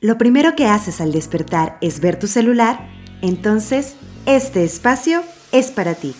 lo 0.00 0.16
primero 0.16 0.56
que 0.56 0.66
haces 0.66 1.00
al 1.00 1.12
despertar 1.12 1.76
es 1.82 2.00
ver 2.00 2.18
tu 2.18 2.26
celular, 2.26 2.88
entonces 3.20 3.96
este 4.24 4.64
espacio 4.64 5.22
es 5.52 5.70
para 5.70 5.94
ti. 5.94 6.14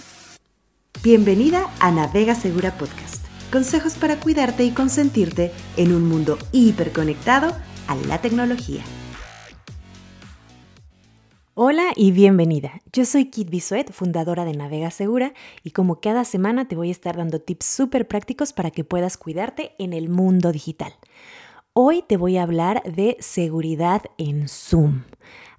Bienvenida 1.03 1.67
a 1.81 1.91
Navega 1.91 2.35
Segura 2.35 2.77
Podcast. 2.77 3.25
Consejos 3.51 3.95
para 3.95 4.21
cuidarte 4.21 4.65
y 4.65 4.73
consentirte 4.73 5.51
en 5.79 5.95
un 5.95 6.07
mundo 6.07 6.39
hiperconectado 6.53 7.57
a 7.89 7.97
la 8.07 8.21
tecnología. 8.21 8.83
Hola 11.55 11.93
y 11.97 12.13
bienvenida. 12.13 12.81
Yo 12.93 13.05
soy 13.05 13.27
Kit 13.27 13.51
Bisuet, 13.51 13.93
fundadora 13.93 14.45
de 14.45 14.53
Navega 14.53 14.91
Segura, 14.91 15.33
y 15.65 15.71
como 15.71 16.01
cada 16.01 16.25
semana 16.25 16.69
te 16.69 16.77
voy 16.77 16.91
a 16.91 16.93
estar 16.93 17.17
dando 17.17 17.41
tips 17.41 17.67
súper 17.67 18.07
prácticos 18.07 18.53
para 18.53 18.71
que 18.71 18.85
puedas 18.85 19.17
cuidarte 19.17 19.73
en 19.79 19.93
el 19.93 20.09
mundo 20.09 20.53
digital. 20.53 20.93
Hoy 21.83 22.03
te 22.03 22.19
voy 22.19 22.37
a 22.37 22.43
hablar 22.43 22.83
de 22.83 23.17
seguridad 23.21 24.03
en 24.19 24.49
Zoom. 24.49 25.05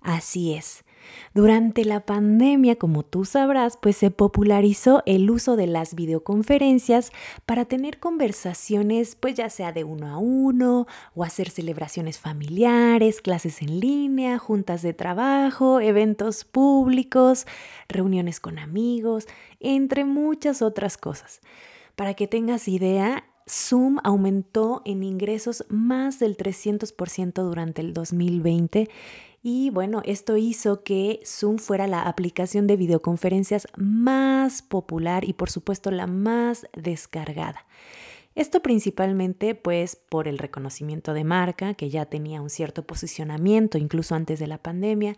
Así 0.02 0.54
es. 0.54 0.86
Durante 1.34 1.84
la 1.84 2.06
pandemia, 2.06 2.76
como 2.76 3.02
tú 3.02 3.26
sabrás, 3.26 3.76
pues 3.76 3.98
se 3.98 4.12
popularizó 4.12 5.02
el 5.08 5.32
uso 5.32 5.56
de 5.56 5.66
las 5.66 5.96
videoconferencias 5.96 7.12
para 7.48 7.66
tener 7.66 8.00
conversaciones, 8.00 9.16
pues 9.16 9.34
ya 9.34 9.50
sea 9.50 9.72
de 9.72 9.84
uno 9.84 10.10
a 10.10 10.20
uno, 10.20 10.86
o 11.16 11.24
hacer 11.24 11.50
celebraciones 11.50 12.20
familiares, 12.20 13.20
clases 13.20 13.64
en 13.64 13.80
línea, 13.80 14.38
juntas 14.38 14.84
de 14.84 14.94
trabajo, 14.94 15.80
eventos 15.80 16.46
públicos, 16.46 17.48
reuniones 17.90 18.40
con 18.40 18.60
amigos, 18.60 19.26
entre 19.60 20.06
muchas 20.06 20.62
otras 20.62 20.98
cosas. 20.98 21.42
Para 21.96 22.14
que 22.14 22.28
tengas 22.28 22.68
idea, 22.68 23.26
Zoom 23.52 23.98
aumentó 24.04 24.82
en 24.86 25.04
ingresos 25.04 25.66
más 25.68 26.20
del 26.20 26.38
300% 26.38 27.34
durante 27.34 27.82
el 27.82 27.94
2020 27.94 28.90
y 29.44 29.72
bueno, 29.72 30.02
esto 30.06 30.38
hizo 30.38 30.84
que 30.84 31.20
Zoom 31.26 31.58
fuera 31.58 31.88
la 31.88 32.04
aplicación 32.04 32.66
de 32.66 32.78
videoconferencias 32.78 33.68
más 33.76 34.62
popular 34.62 35.26
y 35.26 35.34
por 35.34 35.50
supuesto 35.50 35.92
la 35.92 36.08
más 36.08 36.68
descargada. 36.78 37.66
Esto 38.36 38.62
principalmente 38.62 39.56
pues 39.56 39.98
por 39.98 40.30
el 40.30 40.38
reconocimiento 40.38 41.14
de 41.14 41.26
marca, 41.26 41.74
que 41.74 41.90
ya 41.90 42.06
tenía 42.06 42.42
un 42.42 42.50
cierto 42.50 42.84
posicionamiento 42.84 43.78
incluso 43.78 44.16
antes 44.16 44.40
de 44.40 44.48
la 44.48 44.60
pandemia, 44.60 45.18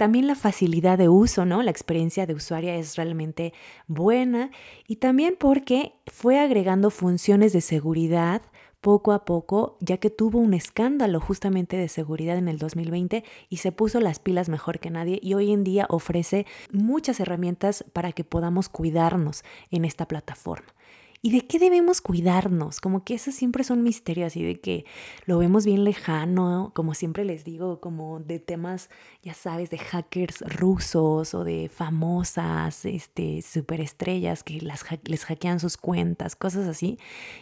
también 0.00 0.26
la 0.26 0.34
facilidad 0.34 0.96
de 0.96 1.10
uso, 1.10 1.44
¿no? 1.44 1.62
La 1.62 1.70
experiencia 1.70 2.24
de 2.24 2.32
usuaria 2.32 2.74
es 2.74 2.96
realmente 2.96 3.52
buena 3.86 4.50
y 4.88 4.96
también 4.96 5.36
porque 5.38 5.92
fue 6.06 6.38
agregando 6.38 6.88
funciones 6.88 7.52
de 7.52 7.60
seguridad 7.60 8.40
poco 8.80 9.12
a 9.12 9.26
poco, 9.26 9.76
ya 9.80 9.98
que 9.98 10.08
tuvo 10.08 10.38
un 10.38 10.54
escándalo 10.54 11.20
justamente 11.20 11.76
de 11.76 11.88
seguridad 11.88 12.38
en 12.38 12.48
el 12.48 12.56
2020 12.56 13.24
y 13.50 13.58
se 13.58 13.72
puso 13.72 14.00
las 14.00 14.20
pilas 14.20 14.48
mejor 14.48 14.78
que 14.78 14.88
nadie 14.88 15.20
y 15.22 15.34
hoy 15.34 15.52
en 15.52 15.64
día 15.64 15.84
ofrece 15.90 16.46
muchas 16.72 17.20
herramientas 17.20 17.84
para 17.92 18.12
que 18.12 18.24
podamos 18.24 18.70
cuidarnos 18.70 19.44
en 19.70 19.84
esta 19.84 20.08
plataforma. 20.08 20.72
¿Y 21.22 21.32
de 21.32 21.46
qué 21.46 21.58
debemos 21.58 22.00
cuidarnos? 22.00 22.80
Como 22.80 23.04
que 23.04 23.14
eso 23.14 23.30
siempre 23.30 23.60
es 23.60 23.70
un 23.70 23.82
misterio, 23.82 24.24
así 24.26 24.42
de 24.42 24.58
que 24.58 24.86
lo 25.26 25.36
vemos 25.36 25.66
bien 25.66 25.84
lejano, 25.84 26.72
como 26.74 26.94
siempre 26.94 27.26
les 27.26 27.44
digo, 27.44 27.78
como 27.78 28.20
de 28.20 28.38
temas, 28.38 28.88
ya 29.22 29.34
sabes, 29.34 29.68
de 29.68 29.76
hackers 29.76 30.40
rusos 30.40 31.34
o 31.34 31.44
de 31.44 31.68
famosas 31.68 32.86
este, 32.86 33.42
superestrellas 33.42 34.42
que 34.42 34.60
les 35.04 35.24
hackean 35.24 35.60
sus 35.60 35.76
cuentas, 35.76 36.36
cosas 36.36 36.66
así. 36.66 36.98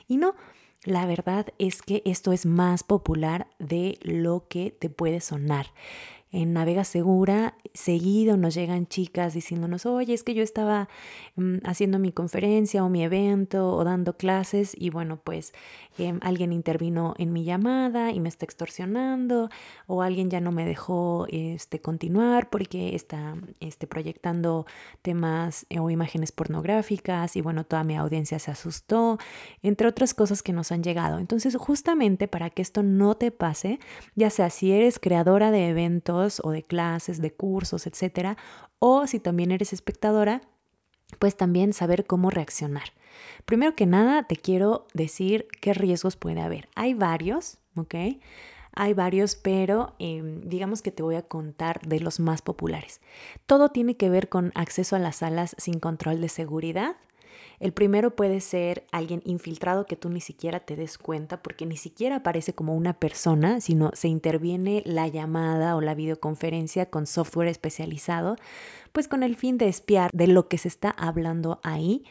Y 0.09 0.17
no, 0.17 0.35
la 0.85 1.07
verdad 1.07 1.47
es 1.59 1.81
que 1.81 2.03
esto 2.05 2.33
es 2.33 2.47
más 2.47 2.83
popular 2.83 3.49
de 3.61 3.99
lo 4.03 4.49
que 4.49 4.71
te 4.71 4.91
puede 4.91 5.21
sonar 5.21 5.67
en 6.31 6.53
Navega 6.53 6.85
Segura, 6.85 7.55
seguido 7.73 8.37
nos 8.37 8.55
llegan 8.55 8.87
chicas 8.87 9.35
diciéndonos, 9.35 9.87
oye, 9.87 10.13
es 10.13 10.25
que 10.25 10.35
yo 10.35 10.43
estaba 10.43 10.89
mm, 11.37 11.59
haciendo 11.65 11.99
mi 11.99 12.13
conferencia 12.13 12.85
o 12.85 12.89
mi 12.91 13.03
evento 13.03 13.73
o 13.75 13.85
dando 13.85 14.17
clases 14.17 14.75
y 14.77 14.91
bueno, 14.91 15.19
pues 15.23 15.55
em, 15.97 16.19
alguien 16.23 16.53
intervino 16.53 17.15
en 17.19 17.33
mi 17.33 17.45
llamada 17.45 18.13
y 18.13 18.21
me 18.21 18.29
está 18.29 18.45
extorsionando 18.45 19.49
o 19.87 20.03
alguien 20.03 20.29
ya 20.29 20.41
no 20.41 20.53
me 20.53 20.67
dejó 20.67 21.27
este, 21.31 21.81
continuar 21.81 22.51
porque 22.51 22.95
está 22.95 23.37
este, 23.61 23.87
proyectando 23.87 24.67
temas 25.03 25.67
o 25.79 25.89
imágenes 25.89 26.33
pornográficas 26.33 27.37
y 27.37 27.41
bueno, 27.41 27.65
toda 27.65 27.85
mi 27.85 27.97
audiencia 27.97 28.39
se 28.39 28.51
asustó, 28.51 29.19
entre 29.63 29.89
otras 29.89 30.13
cosas 30.13 30.43
que 30.43 30.53
nos 30.53 30.73
han 30.73 30.83
llegado. 30.83 31.19
Entonces, 31.19 31.57
justamente 31.57 32.29
para 32.29 32.51
que 32.51 32.61
esto 32.61 32.83
no 32.83 33.17
te 33.17 33.31
pase, 33.31 33.79
ya 34.15 34.31
sea 34.31 34.51
si 34.51 34.73
eres 34.73 34.99
creadora 34.99 35.51
de 35.51 35.69
eventos, 35.69 36.18
o 36.43 36.51
de 36.51 36.63
clases, 36.63 37.21
de 37.21 37.33
cursos, 37.33 37.87
etcétera, 37.87 38.37
o 38.79 39.07
si 39.07 39.21
también 39.21 39.51
eres 39.51 39.73
espectadora, 39.73 40.43
pues 41.19 41.37
también 41.37 41.73
saber 41.73 42.07
cómo 42.07 42.31
reaccionar. 42.31 42.93
Primero 43.45 43.75
que 43.75 43.87
nada, 43.87 44.25
te 44.25 44.37
quiero 44.37 44.87
decir 44.95 45.49
qué 45.61 45.75
riesgos 45.75 46.17
puede 46.17 46.41
haber. 46.41 46.69
Hay 46.75 46.95
varios, 46.95 47.59
¿ok? 47.77 47.95
Hay 48.75 48.95
varios, 48.95 49.35
pero 49.35 49.95
em, 49.99 50.43
digamos 50.43 50.83
que 50.83 50.93
te 50.93 51.03
voy 51.03 51.17
a 51.17 51.23
contar 51.23 51.81
de 51.81 52.01
los 52.01 52.21
más 52.21 52.43
populares. 52.43 53.01
Todo 53.47 53.71
tiene 53.71 53.97
que 53.97 54.11
ver 54.11 54.29
con 54.29 54.53
acceso 54.55 54.95
a 54.95 55.01
las 55.01 55.17
salas 55.17 55.57
sin 55.59 55.81
control 55.81 56.21
de 56.21 56.29
seguridad, 56.29 56.97
el 57.61 57.73
primero 57.73 58.15
puede 58.15 58.41
ser 58.41 58.87
alguien 58.93 59.21
infiltrado 59.25 59.87
que 59.87 59.97
tú 59.97 60.11
ni 60.11 60.21
siquiera 60.21 60.61
te 60.61 60.77
des 60.77 60.99
cuenta 60.99 61.43
porque 61.43 61.67
ni 61.67 61.77
siquiera 61.77 62.17
aparece 62.17 62.55
como 62.55 62.75
una 62.75 62.95
persona, 62.95 63.61
sino 63.61 63.91
se 63.95 64.09
interviene 64.09 64.83
la 64.87 65.09
llamada 65.09 65.77
o 65.77 65.81
la 65.81 65.95
videoconferencia 65.95 66.87
con 66.87 67.07
software 67.07 67.49
especializado, 67.49 68.37
pues 68.93 69.09
con 69.09 69.23
el 69.23 69.37
fin 69.37 69.59
de 69.59 69.69
espiar 69.69 70.11
de 70.13 70.29
lo 70.29 70.49
que 70.49 70.59
se 70.59 70.69
está 70.69 70.91
hablando 70.91 71.61
ahí 71.63 72.05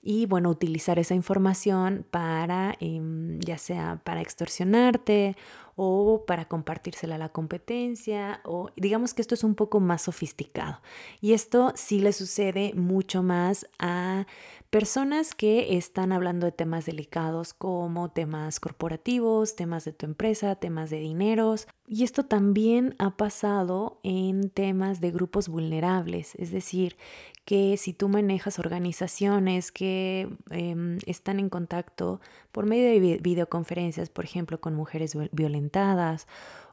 y 0.00 0.26
bueno, 0.26 0.50
utilizar 0.50 0.98
esa 0.98 1.14
información 1.14 2.06
para, 2.10 2.76
em, 2.80 3.38
ya 3.40 3.58
sea 3.58 4.00
para 4.04 4.20
extorsionarte 4.20 5.36
o 5.76 6.24
para 6.26 6.46
compartírsela 6.46 7.16
a 7.16 7.18
la 7.18 7.28
competencia 7.28 8.40
o 8.44 8.70
digamos 8.76 9.14
que 9.14 9.22
esto 9.22 9.34
es 9.34 9.44
un 9.44 9.54
poco 9.54 9.80
más 9.80 10.02
sofisticado. 10.02 10.80
Y 11.20 11.32
esto 11.32 11.72
sí 11.74 12.00
le 12.00 12.12
sucede 12.12 12.72
mucho 12.74 13.22
más 13.22 13.66
a 13.78 14.26
personas 14.70 15.34
que 15.34 15.78
están 15.78 16.12
hablando 16.12 16.44
de 16.44 16.52
temas 16.52 16.84
delicados 16.84 17.54
como 17.54 18.10
temas 18.10 18.60
corporativos, 18.60 19.56
temas 19.56 19.84
de 19.84 19.92
tu 19.92 20.04
empresa, 20.04 20.56
temas 20.56 20.90
de 20.90 21.00
dineros. 21.00 21.66
Y 21.86 22.04
esto 22.04 22.26
también 22.26 22.94
ha 22.98 23.16
pasado 23.16 23.98
en 24.02 24.50
temas 24.50 25.00
de 25.00 25.10
grupos 25.10 25.48
vulnerables, 25.48 26.34
es 26.34 26.50
decir, 26.50 26.98
que 27.46 27.78
si 27.78 27.94
tú 27.94 28.10
manejas 28.10 28.58
organizaciones 28.58 29.72
que 29.72 30.28
em, 30.50 30.98
están 31.06 31.40
en 31.40 31.48
contacto 31.48 32.20
por 32.52 32.66
medio 32.66 33.00
de 33.00 33.18
videoconferencias, 33.22 34.10
por 34.10 34.26
ejemplo, 34.26 34.60
con 34.60 34.74
mujeres 34.74 35.16
violentadas 35.32 36.26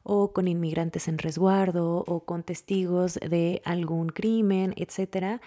o 0.03 0.33
con 0.33 0.49
inmigrantes 0.49 1.07
en 1.07 1.17
resguardo 1.17 2.03
o 2.05 2.25
con 2.25 2.43
testigos 2.43 3.15
de 3.15 3.61
algún 3.63 4.09
crimen, 4.09 4.73
etcétera, 4.75 5.39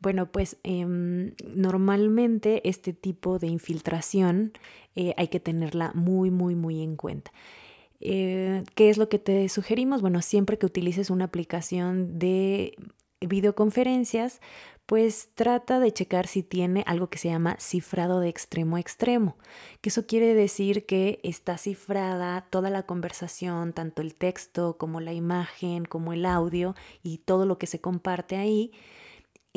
bueno, 0.00 0.30
pues 0.30 0.58
em, 0.62 1.34
normalmente 1.44 2.68
este 2.68 2.92
tipo 2.92 3.38
de 3.38 3.48
infiltración 3.48 4.52
eh, 4.94 5.14
hay 5.16 5.28
que 5.28 5.40
tenerla 5.40 5.92
muy, 5.94 6.30
muy, 6.30 6.54
muy 6.54 6.82
en 6.82 6.96
cuenta. 6.96 7.32
Eh, 8.00 8.62
¿Qué 8.74 8.90
es 8.90 8.98
lo 8.98 9.08
que 9.08 9.18
te 9.18 9.48
sugerimos? 9.48 10.02
Bueno, 10.02 10.22
siempre 10.22 10.58
que 10.58 10.66
utilices 10.66 11.10
una 11.10 11.24
aplicación 11.24 12.18
de 12.18 12.76
videoconferencias, 13.20 14.40
pues 14.86 15.30
trata 15.34 15.80
de 15.80 15.92
checar 15.92 16.26
si 16.26 16.42
tiene 16.42 16.82
algo 16.86 17.10
que 17.10 17.18
se 17.18 17.28
llama 17.28 17.56
cifrado 17.58 18.20
de 18.20 18.30
extremo 18.30 18.76
a 18.76 18.80
extremo, 18.80 19.36
que 19.82 19.90
eso 19.90 20.06
quiere 20.06 20.32
decir 20.34 20.86
que 20.86 21.20
está 21.22 21.58
cifrada 21.58 22.46
toda 22.48 22.70
la 22.70 22.84
conversación, 22.84 23.74
tanto 23.74 24.00
el 24.00 24.14
texto 24.14 24.78
como 24.78 25.00
la 25.00 25.12
imagen, 25.12 25.84
como 25.84 26.14
el 26.14 26.24
audio 26.24 26.74
y 27.02 27.18
todo 27.18 27.44
lo 27.44 27.58
que 27.58 27.66
se 27.66 27.80
comparte 27.80 28.36
ahí, 28.36 28.72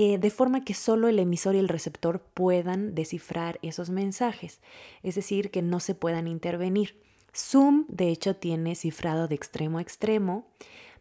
eh, 0.03 0.18
de 0.18 0.30
forma 0.30 0.63
que 0.63 0.74
solo 0.74 1.07
el 1.07 1.19
emisor 1.19 1.56
y 1.56 1.59
el 1.59 1.68
receptor 1.68 2.21
puedan 2.21 2.95
descifrar 2.95 3.59
esos 3.62 3.89
mensajes, 3.89 4.62
es 5.03 5.15
decir, 5.15 5.51
que 5.51 5.62
no 5.62 5.80
se 5.80 5.95
puedan 5.95 6.27
intervenir. 6.27 7.00
Zoom, 7.36 7.86
de 7.88 8.09
hecho, 8.09 8.36
tiene 8.36 8.75
cifrado 8.75 9.27
de 9.27 9.36
extremo 9.36 9.77
a 9.77 9.81
extremo, 9.81 10.48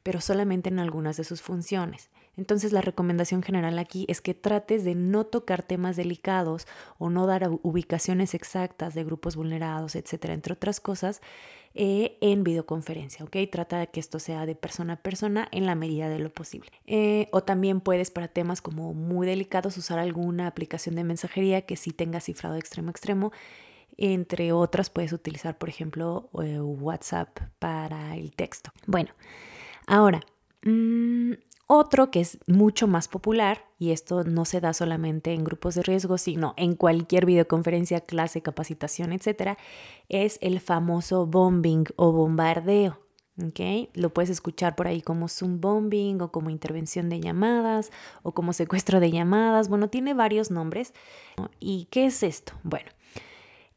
pero 0.03 0.21
solamente 0.21 0.69
en 0.69 0.79
algunas 0.79 1.17
de 1.17 1.25
sus 1.25 1.43
funciones. 1.43 2.11
Entonces 2.41 2.73
la 2.73 2.81
recomendación 2.81 3.43
general 3.43 3.79
aquí 3.79 4.07
es 4.09 4.23
que 4.23 4.33
trates 4.33 4.83
de 4.83 4.95
no 4.95 5.27
tocar 5.27 5.63
temas 5.63 5.95
delicados 5.97 6.67
o 6.97 7.11
no 7.11 7.27
dar 7.27 7.51
ubicaciones 7.51 8.33
exactas 8.33 8.95
de 8.95 9.05
grupos 9.05 9.37
vulnerados, 9.37 9.95
etcétera, 9.95 10.33
entre 10.33 10.55
otras 10.55 10.81
cosas, 10.81 11.21
eh, 11.75 12.17
en 12.23 12.43
videoconferencia, 12.43 13.27
¿ok? 13.27 13.37
Trata 13.53 13.79
de 13.79 13.89
que 13.89 14.01
esto 14.01 14.19
sea 14.19 14.47
de 14.47 14.55
persona 14.55 14.95
a 14.95 14.97
persona 14.97 15.49
en 15.53 15.67
la 15.67 15.75
medida 15.75 16.09
de 16.09 16.19
lo 16.19 16.31
posible. 16.31 16.71
Eh, 16.87 17.29
o 17.31 17.43
también 17.43 17.83
puedes 17.83 18.11
para 18.11 18.29
temas 18.29 18.63
como 18.63 18.95
muy 18.95 19.27
delicados 19.27 19.77
usar 19.77 19.99
alguna 19.99 20.47
aplicación 20.47 20.95
de 20.95 21.05
mensajería 21.05 21.67
que 21.67 21.77
sí 21.77 21.91
tenga 21.91 22.21
cifrado 22.21 22.57
extremo 22.57 22.89
a 22.89 22.91
extremo 22.93 23.33
Entre 23.99 24.53
otras 24.53 24.89
puedes 24.89 25.13
utilizar, 25.13 25.59
por 25.59 25.69
ejemplo, 25.69 26.31
eh, 26.43 26.59
WhatsApp 26.59 27.39
para 27.59 28.17
el 28.17 28.33
texto. 28.33 28.73
Bueno, 28.87 29.11
ahora, 29.87 30.23
mm, 30.65 31.33
otro 31.73 32.11
que 32.11 32.21
es 32.21 32.39
mucho 32.49 32.89
más 32.89 33.07
popular, 33.07 33.65
y 33.79 33.93
esto 33.93 34.25
no 34.25 34.45
se 34.45 34.61
da 34.61 34.73
solamente 34.73 35.33
en 35.33 35.45
grupos 35.45 35.77
de 35.77 35.83
riesgo, 35.83 36.19
sino 36.19 36.53
en 36.57 36.75
cualquier 36.75 37.27
videoconferencia, 37.27 38.01
clase, 38.01 38.43
capacitación, 38.43 39.13
etcétera, 39.13 39.57
es 40.09 40.39
el 40.43 40.59
famoso 40.59 41.27
bombing 41.27 41.85
o 41.95 42.11
bombardeo. 42.11 42.99
Lo 43.95 44.13
puedes 44.13 44.31
escuchar 44.31 44.75
por 44.75 44.87
ahí 44.89 45.01
como 45.01 45.29
Zoom 45.29 45.61
bombing 45.61 46.21
o 46.21 46.31
como 46.31 46.51
intervención 46.51 47.09
de 47.09 47.21
llamadas 47.21 47.91
o 48.23 48.33
como 48.33 48.53
secuestro 48.53 49.01
de 49.01 49.13
llamadas. 49.13 49.69
Bueno, 49.69 49.89
tiene 49.89 50.13
varios 50.13 50.51
nombres. 50.51 50.93
¿Y 51.59 51.87
qué 51.91 52.07
es 52.07 52.23
esto? 52.23 52.53
Bueno, 52.65 52.91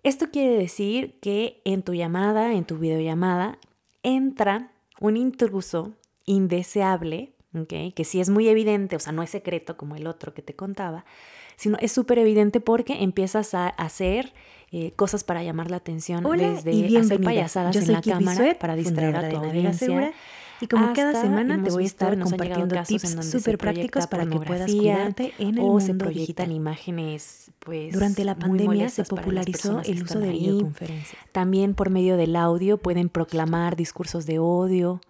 esto 0.01 0.31
quiere 0.31 0.57
decir 0.57 1.17
que 1.21 1.61
en 1.63 1.83
tu 1.83 1.93
llamada, 1.93 2.53
en 2.53 2.65
tu 2.65 2.77
videollamada, 2.77 3.57
entra 4.01 4.71
un 4.99 5.15
intruso 5.15 5.93
indeseable, 6.25 7.32
que 7.67 8.03
sí 8.03 8.19
es 8.19 8.29
muy 8.29 8.47
evidente, 8.47 8.95
o 8.95 8.99
sea, 8.99 9.13
no 9.13 9.23
es 9.23 9.29
secreto 9.29 9.77
como 9.77 9.95
el 9.95 10.07
otro 10.07 10.33
que 10.33 10.41
te 10.41 10.55
contaba, 10.55 11.05
sino 11.55 11.77
es 11.79 11.91
súper 11.91 12.19
evidente 12.19 12.59
porque 12.59 13.03
empiezas 13.03 13.53
a 13.53 13.67
hacer 13.67 14.33
eh, 14.71 14.91
cosas 14.95 15.23
para 15.23 15.43
llamar 15.43 15.69
la 15.69 15.77
atención 15.77 16.23
desde 16.23 16.71
y 16.71 16.97
hacer 16.97 17.21
payasadas 17.21 17.75
en 17.75 17.91
la 17.91 18.01
cámara 18.01 18.57
para 18.59 18.75
distraer 18.75 19.15
a 19.15 19.29
tu 19.29 19.37
audiencia 19.37 20.13
y 20.63 20.67
como 20.67 20.93
cada 20.93 21.19
semana 21.19 21.61
te 21.61 21.71
voy 21.71 21.83
a 21.83 21.85
estar 21.85 22.17
compartiendo 22.17 22.75
tips 22.83 23.29
súper 23.29 23.57
prácticos 23.57 24.07
para 24.07 24.25
que 24.25 24.39
puedas 24.39 24.71
cuidarte 24.71 25.33
en 25.37 25.57
el 25.57 25.59
o 25.59 25.63
mundo 25.63 25.79
se 25.81 25.93
proyectan 25.93 26.47
digital. 26.47 26.51
imágenes 26.51 27.51
pues 27.59 27.93
Durante 27.93 28.23
la 28.23 28.35
pandemia 28.35 28.89
se 28.89 29.03
popularizó 29.03 29.81
el 29.83 30.03
uso 30.03 30.19
de 30.19 30.29
ahí. 30.29 30.39
videoconferencia. 30.39 31.19
También 31.31 31.75
por 31.75 31.89
medio 31.89 32.17
del 32.17 32.35
audio 32.35 32.77
pueden 32.77 33.09
proclamar 33.09 33.75
discursos 33.75 34.25
de 34.25 34.39
odio, 34.39 35.01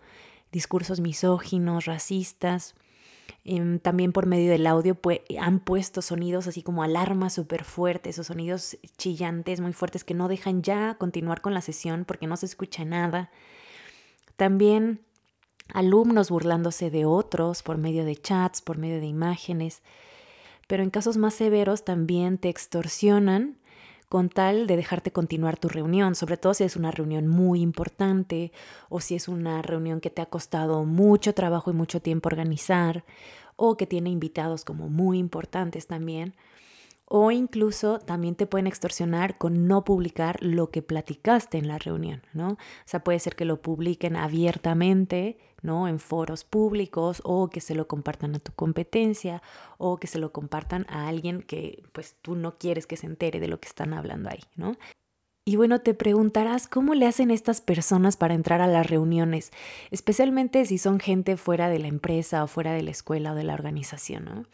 discursos 0.54 1.02
misóginos, 1.02 1.86
racistas. 1.86 2.76
Em, 3.44 3.80
también 3.80 4.14
por 4.14 4.26
medio 4.26 4.50
del 4.50 4.68
audio 4.68 4.98
han 5.40 5.60
puesto 5.60 6.02
sonidos 6.02 6.48
así 6.48 6.64
como 6.64 6.84
alarmas 6.84 7.34
súper 7.34 7.66
fuertes 7.66 8.18
o 8.20 8.24
sonidos 8.24 8.78
chillantes 8.98 9.60
muy 9.60 9.74
fuertes 9.74 10.06
que 10.06 10.14
no 10.14 10.30
dejan 10.30 10.62
ya 10.62 10.96
continuar 10.96 11.42
con 11.42 11.54
la 11.54 11.62
sesión 11.62 12.06
porque 12.06 12.28
no 12.28 12.38
se 12.38 12.46
escucha 12.46 12.86
nada. 12.86 13.32
También 14.38 15.02
alumnos 15.74 16.30
burlándose 16.30 16.90
de 16.90 17.06
otros 17.06 17.64
por 17.64 17.78
medio 17.78 18.06
de 18.06 18.16
chats, 18.16 18.62
por 18.62 18.78
medio 18.78 19.00
de 19.00 19.08
imágenes. 19.08 19.82
Pero 20.68 20.84
en 20.84 20.90
casos 20.90 21.18
más 21.18 21.34
severos 21.34 21.84
también 21.84 22.38
te 22.38 22.50
extorsionan 22.50 23.58
con 24.14 24.30
tal 24.30 24.68
de 24.68 24.76
dejarte 24.76 25.12
continuar 25.12 25.58
tu 25.58 25.70
reunión, 25.70 26.14
sobre 26.14 26.38
todo 26.38 26.54
si 26.54 26.64
es 26.64 26.76
una 26.76 26.92
reunión 26.92 27.28
muy 27.28 27.62
importante 27.62 28.52
o 28.88 29.00
si 29.00 29.16
es 29.16 29.28
una 29.28 29.64
reunión 29.64 30.02
que 30.02 30.12
te 30.12 30.22
ha 30.22 30.28
costado 30.28 30.86
mucho 30.86 31.34
trabajo 31.34 31.72
y 31.72 31.74
mucho 31.74 32.00
tiempo 32.00 32.30
organizar 32.30 33.06
o 33.56 33.76
que 33.76 33.88
tiene 33.88 34.12
invitados 34.12 34.66
como 34.66 34.88
muy 34.88 35.18
importantes 35.18 35.88
también. 35.88 36.36
O 37.06 37.32
incluso 37.32 38.00
también 38.00 38.36
te 38.36 38.48
pueden 38.48 38.66
extorsionar 38.66 39.38
con 39.38 39.68
no 39.68 39.84
publicar 39.84 40.38
lo 40.42 40.72
que 40.72 40.82
platicaste 40.82 41.58
en 41.58 41.68
la 41.68 41.78
reunión, 41.78 42.24
¿no? 42.34 42.52
O 42.52 42.58
sea, 42.86 43.04
puede 43.04 43.20
ser 43.20 43.36
que 43.36 43.46
lo 43.46 43.62
publiquen 43.62 44.16
abiertamente, 44.16 45.38
¿no? 45.62 45.88
En 45.88 46.00
foros 46.00 46.44
públicos 46.44 47.22
o 47.26 47.50
que 47.50 47.62
se 47.62 47.76
lo 47.76 47.88
compartan 47.88 48.36
a 48.36 48.40
tu 48.40 48.54
competencia 48.54 49.42
o 49.78 49.98
que 49.98 50.08
se 50.08 50.20
lo 50.20 50.32
compartan 50.32 50.86
a 50.90 51.08
alguien 51.08 51.42
que 51.42 51.84
pues 51.92 52.16
tú 52.22 52.36
no 52.36 52.58
quieres 52.58 52.88
que 52.88 52.98
se 52.98 53.06
entere 53.06 53.40
de 53.40 53.48
lo 53.48 53.60
que 53.60 53.68
están 53.68 53.94
hablando 53.94 54.30
ahí, 54.30 54.44
¿no? 54.56 54.76
Y 55.46 55.58
bueno, 55.58 55.82
te 55.82 55.94
preguntarás 55.94 56.68
cómo 56.68 56.94
le 56.94 57.06
hacen 57.06 57.30
estas 57.30 57.60
personas 57.60 58.16
para 58.16 58.34
entrar 58.34 58.62
a 58.62 58.68
las 58.68 58.90
reuniones, 58.90 59.52
especialmente 59.92 60.66
si 60.66 60.78
son 60.78 61.02
gente 61.02 61.36
fuera 61.36 61.68
de 61.70 61.80
la 61.80 61.88
empresa 61.88 62.46
o 62.46 62.48
fuera 62.48 62.72
de 62.72 62.82
la 62.82 62.92
escuela 62.92 63.34
o 63.34 63.36
de 63.36 63.44
la 63.44 63.54
organización, 63.54 64.24
¿no? 64.24 64.46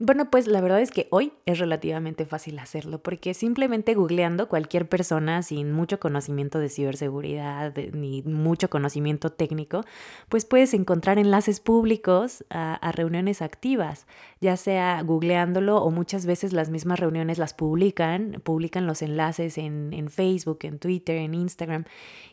Bueno, 0.00 0.30
pues 0.30 0.46
la 0.46 0.60
verdad 0.60 0.80
es 0.80 0.92
que 0.92 1.08
hoy 1.10 1.32
es 1.44 1.58
relativamente 1.58 2.24
fácil 2.24 2.60
hacerlo 2.60 3.02
porque 3.02 3.34
simplemente 3.34 3.94
googleando 3.94 4.48
cualquier 4.48 4.88
persona 4.88 5.42
sin 5.42 5.72
mucho 5.72 5.98
conocimiento 5.98 6.60
de 6.60 6.68
ciberseguridad 6.68 7.74
ni 7.74 8.22
mucho 8.22 8.70
conocimiento 8.70 9.30
técnico, 9.30 9.84
pues 10.28 10.44
puedes 10.44 10.72
encontrar 10.72 11.18
enlaces 11.18 11.58
públicos 11.58 12.44
a, 12.48 12.92
reuniones 12.92 13.42
activas, 13.42 14.06
ya 14.40 14.56
sea 14.56 15.02
googleándolo 15.02 15.78
o 15.78 15.90
muchas 15.90 16.26
veces 16.26 16.52
las 16.52 16.70
mismas 16.70 17.00
reuniones 17.00 17.38
las 17.38 17.52
publican, 17.52 18.40
publican 18.44 18.86
los 18.86 19.02
enlaces 19.02 19.58
en, 19.58 19.92
en 19.92 20.10
Facebook, 20.10 20.60
en 20.62 20.78
Twitter, 20.78 21.16
en 21.16 21.34
Instagram 21.34 21.86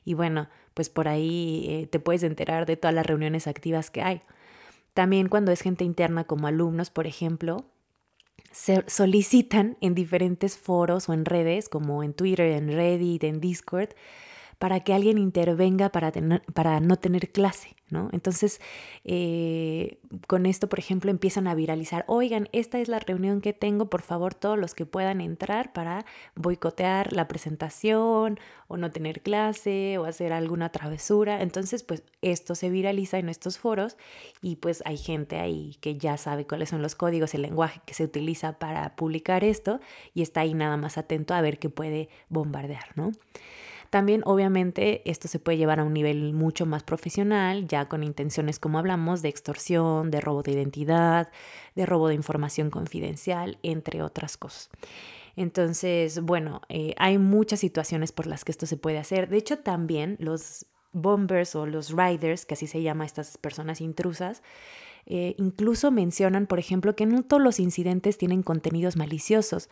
y 0.03 0.13
bueno, 0.13 0.49
pues 0.75 0.89
por 0.89 1.07
ahí 1.07 1.65
eh, 1.67 1.87
te 1.87 1.99
puedes 1.99 2.21
enterar 2.21 2.67
de 2.67 2.77
todas 2.77 2.93
las 2.93 3.07
reuniones 3.07 3.47
activas 3.47 3.89
que 3.89 4.03
hay. 4.03 4.21
También 4.95 5.27
cuando 5.27 5.51
es 5.51 5.59
gente 5.59 5.83
interna 5.83 6.23
como 6.23 6.47
alumnos, 6.47 6.89
por 6.89 7.05
ejemplo, 7.05 7.65
se 8.51 8.85
solicitan 8.87 9.77
en 9.81 9.93
diferentes 9.93 10.57
foros 10.57 11.09
o 11.09 11.13
en 11.13 11.25
redes, 11.25 11.67
como 11.67 12.01
en 12.01 12.13
Twitter, 12.13 12.53
en 12.53 12.71
Reddit, 12.71 13.25
en 13.25 13.41
Discord, 13.41 13.89
para 14.57 14.79
que 14.81 14.93
alguien 14.93 15.17
intervenga 15.17 15.89
para, 15.89 16.11
tener- 16.11 16.41
para 16.53 16.79
no 16.79 16.95
tener 16.97 17.31
clase, 17.31 17.75
¿no? 17.89 18.09
Entonces, 18.13 18.59
eh, 19.03 19.99
con 20.27 20.45
esto, 20.45 20.69
por 20.69 20.79
ejemplo, 20.79 21.11
empiezan 21.11 21.47
a 21.47 21.55
viralizar, 21.55 22.03
oigan, 22.07 22.49
esta 22.51 22.79
es 22.79 22.87
la 22.87 22.99
reunión 22.99 23.41
que 23.41 23.53
tengo, 23.53 23.89
por 23.89 24.01
favor, 24.01 24.33
todos 24.33 24.57
los 24.57 24.73
que 24.73 24.85
puedan 24.85 25.21
entrar 25.21 25.73
para 25.73 26.05
boicotear 26.35 27.13
la 27.13 27.27
presentación 27.27 28.39
o 28.67 28.77
no 28.77 28.91
tener 28.91 29.21
clase 29.21 29.97
o 29.97 30.05
hacer 30.05 30.33
alguna 30.33 30.71
travesura. 30.71 31.41
Entonces, 31.41 31.83
pues 31.83 32.03
esto 32.21 32.55
se 32.55 32.69
viraliza 32.69 33.19
en 33.19 33.29
estos 33.29 33.57
foros 33.59 33.97
y 34.41 34.55
pues 34.57 34.81
hay 34.85 34.97
gente 34.97 35.37
ahí 35.39 35.77
que 35.81 35.97
ya 35.97 36.17
sabe 36.17 36.45
cuáles 36.47 36.69
son 36.69 36.81
los 36.81 36.95
códigos, 36.95 37.33
el 37.33 37.41
lenguaje 37.43 37.81
que 37.85 37.93
se 37.93 38.03
utiliza 38.03 38.57
para 38.59 38.95
publicar 38.95 39.43
esto 39.43 39.79
y 40.13 40.21
está 40.21 40.41
ahí 40.41 40.53
nada 40.53 40.77
más 40.77 40.97
atento 40.97 41.33
a 41.33 41.41
ver 41.41 41.59
qué 41.59 41.69
puede 41.69 42.09
bombardear, 42.29 42.85
¿no? 42.95 43.11
También, 43.89 44.21
obviamente, 44.25 45.09
esto 45.09 45.27
se 45.27 45.39
puede 45.39 45.57
llevar 45.57 45.79
a 45.79 45.83
un 45.83 45.93
nivel 45.93 46.33
mucho 46.33 46.65
más 46.65 46.83
profesional, 46.83 47.67
ya 47.67 47.87
con 47.87 48.03
intenciones, 48.03 48.59
como 48.59 48.79
hablamos, 48.79 49.21
de 49.21 49.29
extorsión, 49.29 50.11
de 50.11 50.21
robo 50.21 50.43
de 50.43 50.51
identidad, 50.51 51.29
de 51.75 51.85
robo 51.85 52.07
de 52.07 52.15
información 52.15 52.69
confidencial, 52.69 53.57
entre 53.63 54.01
otras 54.01 54.37
cosas. 54.37 54.69
Entonces, 55.35 56.21
bueno, 56.21 56.61
eh, 56.69 56.93
hay 56.97 57.17
muchas 57.17 57.59
situaciones 57.59 58.11
por 58.11 58.27
las 58.27 58.45
que 58.45 58.51
esto 58.51 58.65
se 58.65 58.77
puede 58.77 58.97
hacer. 58.97 59.29
De 59.29 59.37
hecho, 59.37 59.59
también 59.59 60.15
los 60.19 60.65
bombers 60.93 61.55
o 61.55 61.65
los 61.65 61.91
riders, 61.91 62.45
que 62.45 62.53
así 62.53 62.67
se 62.67 62.81
llama 62.81 63.05
estas 63.05 63.37
personas 63.37 63.81
intrusas, 63.81 64.41
eh, 65.05 65.35
incluso 65.37 65.91
mencionan, 65.91 66.47
por 66.47 66.59
ejemplo, 66.59 66.95
que 66.95 67.05
no 67.05 67.23
todos 67.23 67.41
los 67.41 67.59
incidentes 67.59 68.17
tienen 68.17 68.43
contenidos 68.43 68.95
maliciosos, 68.95 69.69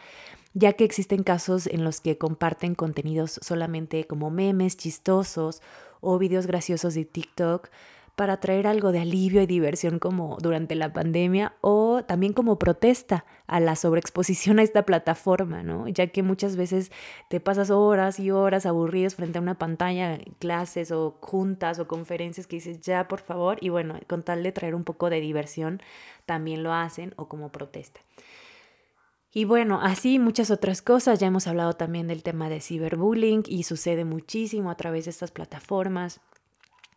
ya 0.54 0.74
que 0.74 0.84
existen 0.84 1.24
casos 1.24 1.68
en 1.68 1.84
los 1.84 2.02
que 2.02 2.18
comparten 2.18 2.76
contenidos 2.76 3.40
solamente 3.42 4.06
como 4.06 4.30
memes 4.30 4.78
chistosos 4.78 5.62
o 6.02 6.20
videos 6.20 6.46
graciosos 6.46 6.94
de 6.94 7.06
TikTok 7.06 7.70
para 8.16 8.38
traer 8.40 8.68
algo 8.68 8.92
de 8.92 9.00
alivio 9.00 9.42
y 9.42 9.48
diversión 9.48 9.98
como 9.98 10.38
durante 10.40 10.76
la 10.76 10.94
pandemia 10.94 11.54
o 11.62 12.04
también 12.04 12.34
como 12.34 12.60
protesta 12.60 13.26
a 13.48 13.60
la 13.60 13.76
sobreexposición 13.76 14.60
a 14.60 14.64
esta 14.64 14.86
plataforma, 14.86 15.64
¿no? 15.64 15.88
Ya 15.88 16.08
que 16.08 16.22
muchas 16.22 16.56
veces 16.56 16.92
te 17.30 17.40
pasas 17.40 17.72
horas 17.72 18.20
y 18.20 18.30
horas 18.30 18.66
aburridos 18.66 19.16
frente 19.16 19.40
a 19.40 19.42
una 19.42 19.58
pantalla, 19.58 20.20
clases 20.40 20.92
o 20.92 21.18
juntas 21.22 21.80
o 21.80 21.88
conferencias 21.88 22.46
que 22.46 22.58
dices, 22.58 22.82
ya, 22.82 23.08
por 23.08 23.20
favor, 23.20 23.58
y 23.62 23.70
bueno, 23.70 24.00
con 24.08 24.22
tal 24.22 24.44
de 24.44 24.52
traer 24.52 24.76
un 24.76 24.84
poco 24.84 25.10
de 25.10 25.20
diversión, 25.20 25.82
también 26.26 26.62
lo 26.62 26.74
hacen 26.74 27.14
o 27.18 27.28
como 27.28 27.52
protesta. 27.52 28.02
Y 29.36 29.46
bueno, 29.46 29.80
así 29.82 30.20
muchas 30.20 30.52
otras 30.52 30.84
cosas. 30.84 31.20
Ya 31.20 31.26
hemos 31.26 31.48
hablado 31.48 31.74
también 31.74 32.08
del 32.08 32.22
tema 32.22 32.50
de 32.50 32.62
ciberbullying 32.62 33.42
y 33.48 33.64
sucede 33.64 34.06
muchísimo 34.06 34.70
a 34.70 34.78
través 34.78 35.06
de 35.06 35.12
estas 35.12 35.32
plataformas. 35.32 36.22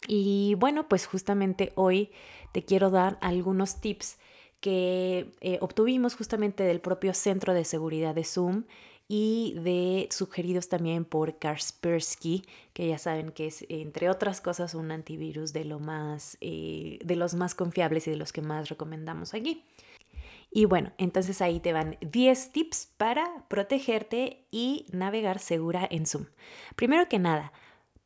Y 0.06 0.54
bueno, 0.58 0.88
pues 0.88 1.06
justamente 1.06 1.72
hoy 1.74 2.10
te 2.52 2.64
quiero 2.64 2.90
dar 2.90 3.18
algunos 3.20 3.80
tips 3.80 4.18
que 4.60 5.32
eh, 5.40 5.58
obtuvimos 5.60 6.16
justamente 6.16 6.64
del 6.64 6.80
propio 6.80 7.14
Centro 7.14 7.54
de 7.54 7.64
Seguridad 7.64 8.14
de 8.14 8.24
Zoom 8.24 8.64
y 9.08 9.54
de 9.58 10.08
sugeridos 10.10 10.68
también 10.68 11.04
por 11.04 11.38
Kaspersky, 11.38 12.44
que 12.72 12.88
ya 12.88 12.98
saben 12.98 13.30
que 13.30 13.46
es, 13.46 13.64
entre 13.68 14.10
otras 14.10 14.40
cosas, 14.40 14.74
un 14.74 14.90
antivirus 14.90 15.52
de, 15.52 15.64
lo 15.64 15.78
más, 15.78 16.36
eh, 16.40 16.98
de 17.04 17.16
los 17.16 17.34
más 17.34 17.54
confiables 17.54 18.08
y 18.08 18.10
de 18.10 18.16
los 18.16 18.32
que 18.32 18.42
más 18.42 18.68
recomendamos 18.68 19.34
aquí. 19.34 19.62
Y 20.50 20.64
bueno, 20.64 20.92
entonces 20.98 21.42
ahí 21.42 21.60
te 21.60 21.72
van 21.72 21.98
10 22.00 22.52
tips 22.52 22.88
para 22.96 23.44
protegerte 23.48 24.46
y 24.50 24.86
navegar 24.90 25.38
segura 25.38 25.86
en 25.90 26.06
Zoom. 26.06 26.26
Primero 26.74 27.08
que 27.08 27.18
nada, 27.18 27.52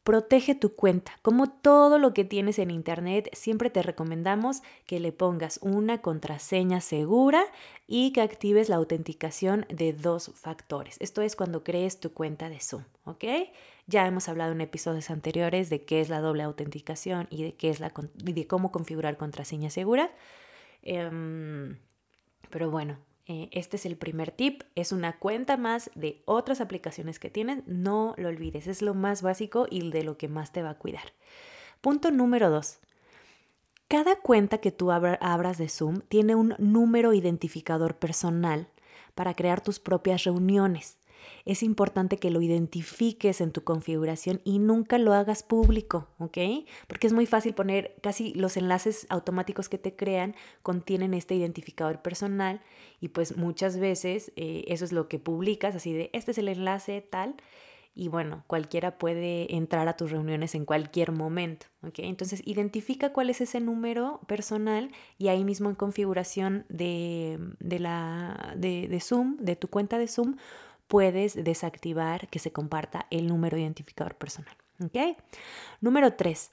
Protege 0.04 0.54
tu 0.54 0.74
cuenta. 0.74 1.12
Como 1.20 1.50
todo 1.50 1.98
lo 1.98 2.14
que 2.14 2.24
tienes 2.24 2.58
en 2.58 2.70
Internet, 2.70 3.28
siempre 3.34 3.68
te 3.68 3.82
recomendamos 3.82 4.62
que 4.86 4.98
le 4.98 5.12
pongas 5.12 5.58
una 5.62 6.00
contraseña 6.00 6.80
segura 6.80 7.44
y 7.86 8.12
que 8.12 8.22
actives 8.22 8.70
la 8.70 8.76
autenticación 8.76 9.66
de 9.68 9.92
dos 9.92 10.32
factores. 10.34 10.96
Esto 11.00 11.20
es 11.20 11.36
cuando 11.36 11.62
crees 11.62 12.00
tu 12.00 12.14
cuenta 12.14 12.48
de 12.48 12.60
Zoom, 12.60 12.84
¿ok? 13.04 13.24
Ya 13.86 14.06
hemos 14.06 14.28
hablado 14.28 14.52
en 14.52 14.62
episodios 14.62 15.10
anteriores 15.10 15.68
de 15.68 15.84
qué 15.84 16.00
es 16.00 16.08
la 16.08 16.20
doble 16.20 16.44
autenticación 16.44 17.26
y 17.28 17.42
de, 17.42 17.52
qué 17.52 17.68
es 17.68 17.80
la, 17.80 17.92
de 18.14 18.46
cómo 18.46 18.72
configurar 18.72 19.18
contraseña 19.18 19.68
segura. 19.68 20.10
Em, 20.82 21.78
pero 22.48 22.70
bueno, 22.70 22.98
este 23.52 23.76
es 23.76 23.86
el 23.86 23.96
primer 23.96 24.32
tip, 24.32 24.62
es 24.74 24.92
una 24.92 25.18
cuenta 25.18 25.56
más 25.56 25.90
de 25.94 26.22
otras 26.24 26.60
aplicaciones 26.60 27.18
que 27.18 27.30
tienes, 27.30 27.66
no 27.66 28.14
lo 28.16 28.28
olvides, 28.28 28.66
es 28.66 28.82
lo 28.82 28.94
más 28.94 29.22
básico 29.22 29.66
y 29.70 29.88
de 29.90 30.02
lo 30.02 30.16
que 30.16 30.28
más 30.28 30.52
te 30.52 30.62
va 30.62 30.70
a 30.70 30.78
cuidar. 30.78 31.12
Punto 31.80 32.10
número 32.10 32.50
dos. 32.50 32.78
Cada 33.88 34.16
cuenta 34.16 34.58
que 34.58 34.70
tú 34.70 34.90
abras 34.92 35.58
de 35.58 35.68
Zoom 35.68 36.00
tiene 36.08 36.34
un 36.34 36.54
número 36.58 37.12
identificador 37.12 37.96
personal 37.96 38.68
para 39.14 39.34
crear 39.34 39.60
tus 39.60 39.80
propias 39.80 40.24
reuniones 40.24 40.99
es 41.44 41.62
importante 41.62 42.18
que 42.18 42.30
lo 42.30 42.40
identifiques 42.40 43.40
en 43.40 43.52
tu 43.52 43.64
configuración 43.64 44.40
y 44.44 44.58
nunca 44.58 44.98
lo 44.98 45.14
hagas 45.14 45.42
público, 45.42 46.08
¿ok? 46.18 46.38
Porque 46.86 47.06
es 47.06 47.12
muy 47.12 47.26
fácil 47.26 47.54
poner, 47.54 47.94
casi 48.02 48.34
los 48.34 48.56
enlaces 48.56 49.06
automáticos 49.08 49.68
que 49.68 49.78
te 49.78 49.96
crean 49.96 50.34
contienen 50.62 51.14
este 51.14 51.34
identificador 51.34 52.02
personal 52.02 52.60
y 53.00 53.08
pues 53.08 53.36
muchas 53.36 53.78
veces 53.78 54.32
eh, 54.36 54.64
eso 54.68 54.84
es 54.84 54.92
lo 54.92 55.08
que 55.08 55.18
publicas, 55.18 55.74
así 55.74 55.92
de, 55.92 56.10
este 56.12 56.32
es 56.32 56.38
el 56.38 56.48
enlace 56.48 57.00
tal. 57.00 57.36
Y 57.92 58.08
bueno, 58.08 58.44
cualquiera 58.46 58.98
puede 58.98 59.54
entrar 59.54 59.88
a 59.88 59.96
tus 59.96 60.12
reuniones 60.12 60.54
en 60.54 60.64
cualquier 60.64 61.10
momento, 61.10 61.66
¿ok? 61.82 61.98
Entonces, 61.98 62.40
identifica 62.46 63.12
cuál 63.12 63.30
es 63.30 63.40
ese 63.40 63.60
número 63.60 64.20
personal 64.28 64.92
y 65.18 65.28
ahí 65.28 65.44
mismo 65.44 65.68
en 65.68 65.74
configuración 65.74 66.64
de, 66.68 67.38
la, 67.60 68.54
de, 68.56 68.86
de 68.88 69.00
Zoom, 69.00 69.36
de 69.38 69.56
tu 69.56 69.68
cuenta 69.68 69.98
de 69.98 70.06
Zoom, 70.06 70.36
puedes 70.90 71.42
desactivar 71.44 72.26
que 72.28 72.40
se 72.40 72.50
comparta 72.50 73.06
el 73.10 73.28
número 73.28 73.56
identificador 73.56 74.16
personal. 74.16 74.56
Número 75.80 76.14
3. 76.14 76.50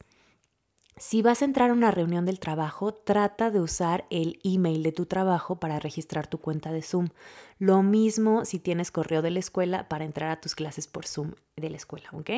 Si 0.95 1.23
vas 1.23 1.41
a 1.41 1.45
entrar 1.45 1.71
a 1.71 1.73
una 1.73 1.89
reunión 1.89 2.25
del 2.25 2.39
trabajo, 2.39 2.93
trata 2.93 3.49
de 3.49 3.59
usar 3.59 4.05
el 4.11 4.39
email 4.43 4.83
de 4.83 4.91
tu 4.91 5.07
trabajo 5.07 5.59
para 5.59 5.79
registrar 5.79 6.27
tu 6.27 6.37
cuenta 6.37 6.71
de 6.71 6.83
Zoom. 6.83 7.09
Lo 7.57 7.81
mismo 7.81 8.45
si 8.45 8.59
tienes 8.59 8.91
correo 8.91 9.23
de 9.23 9.31
la 9.31 9.39
escuela 9.39 9.87
para 9.89 10.05
entrar 10.05 10.29
a 10.29 10.39
tus 10.39 10.53
clases 10.53 10.87
por 10.87 11.07
Zoom 11.07 11.33
de 11.55 11.71
la 11.71 11.77
escuela, 11.77 12.09
¿ok? 12.13 12.29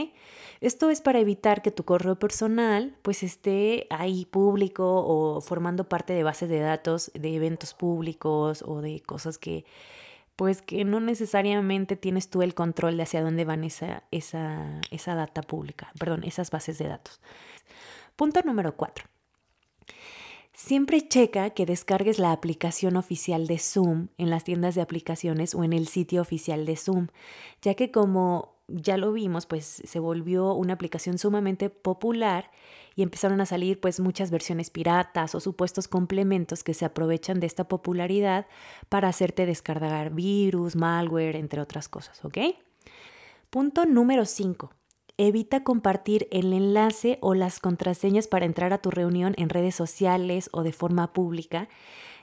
Esto 0.61 0.89
es 0.89 1.01
para 1.01 1.19
evitar 1.19 1.61
que 1.61 1.71
tu 1.71 1.83
correo 1.83 2.17
personal 2.17 2.95
pues 3.01 3.23
esté 3.23 3.87
ahí 3.89 4.25
público 4.25 4.85
o 4.85 5.41
formando 5.41 5.89
parte 5.89 6.13
de 6.13 6.23
bases 6.23 6.47
de 6.47 6.59
datos 6.59 7.11
de 7.13 7.35
eventos 7.35 7.73
públicos 7.73 8.63
o 8.65 8.81
de 8.81 9.01
cosas 9.01 9.37
que 9.37 9.65
pues 10.39 10.61
que 10.61 10.85
no 10.85 11.01
necesariamente 11.01 11.97
tienes 11.97 12.29
tú 12.29 12.41
el 12.43 12.53
control 12.53 12.95
de 12.95 13.03
hacia 13.03 13.21
dónde 13.21 13.43
van 13.43 13.65
esa, 13.65 14.03
esa, 14.09 14.79
esa 14.89 15.13
data 15.13 15.41
pública, 15.41 15.91
perdón, 15.99 16.23
esas 16.23 16.49
bases 16.49 16.77
de 16.77 16.87
datos. 16.87 17.19
Punto 18.15 18.39
número 18.45 18.77
cuatro. 18.77 19.03
Siempre 20.53 21.05
checa 21.05 21.49
que 21.49 21.65
descargues 21.65 22.19
la 22.19 22.31
aplicación 22.31 22.95
oficial 22.95 23.47
de 23.47 23.59
Zoom 23.59 24.07
en 24.17 24.29
las 24.29 24.45
tiendas 24.45 24.75
de 24.75 24.81
aplicaciones 24.81 25.53
o 25.55 25.65
en 25.65 25.73
el 25.73 25.89
sitio 25.89 26.21
oficial 26.21 26.65
de 26.65 26.77
Zoom, 26.77 27.07
ya 27.61 27.73
que 27.73 27.91
como 27.91 28.58
ya 28.71 28.97
lo 28.97 29.11
vimos, 29.11 29.45
pues 29.45 29.81
se 29.83 29.99
volvió 29.99 30.53
una 30.53 30.73
aplicación 30.73 31.17
sumamente 31.17 31.69
popular 31.69 32.51
y 32.95 33.03
empezaron 33.03 33.39
a 33.41 33.45
salir 33.45 33.79
pues 33.79 33.99
muchas 33.99 34.31
versiones 34.31 34.69
piratas 34.69 35.35
o 35.35 35.39
supuestos 35.39 35.87
complementos 35.87 36.63
que 36.63 36.73
se 36.73 36.85
aprovechan 36.85 37.39
de 37.39 37.47
esta 37.47 37.67
popularidad 37.67 38.47
para 38.89 39.07
hacerte 39.07 39.45
descargar 39.45 40.13
virus, 40.13 40.75
malware, 40.75 41.35
entre 41.35 41.61
otras 41.61 41.87
cosas, 41.87 42.23
¿ok? 42.25 42.37
Punto 43.49 43.85
número 43.85 44.25
5. 44.25 44.71
Evita 45.17 45.63
compartir 45.63 46.27
el 46.31 46.53
enlace 46.53 47.17
o 47.21 47.35
las 47.35 47.59
contraseñas 47.59 48.27
para 48.27 48.45
entrar 48.45 48.73
a 48.73 48.77
tu 48.77 48.91
reunión 48.91 49.33
en 49.37 49.49
redes 49.49 49.75
sociales 49.75 50.49
o 50.53 50.63
de 50.63 50.71
forma 50.71 51.11
pública, 51.11 51.67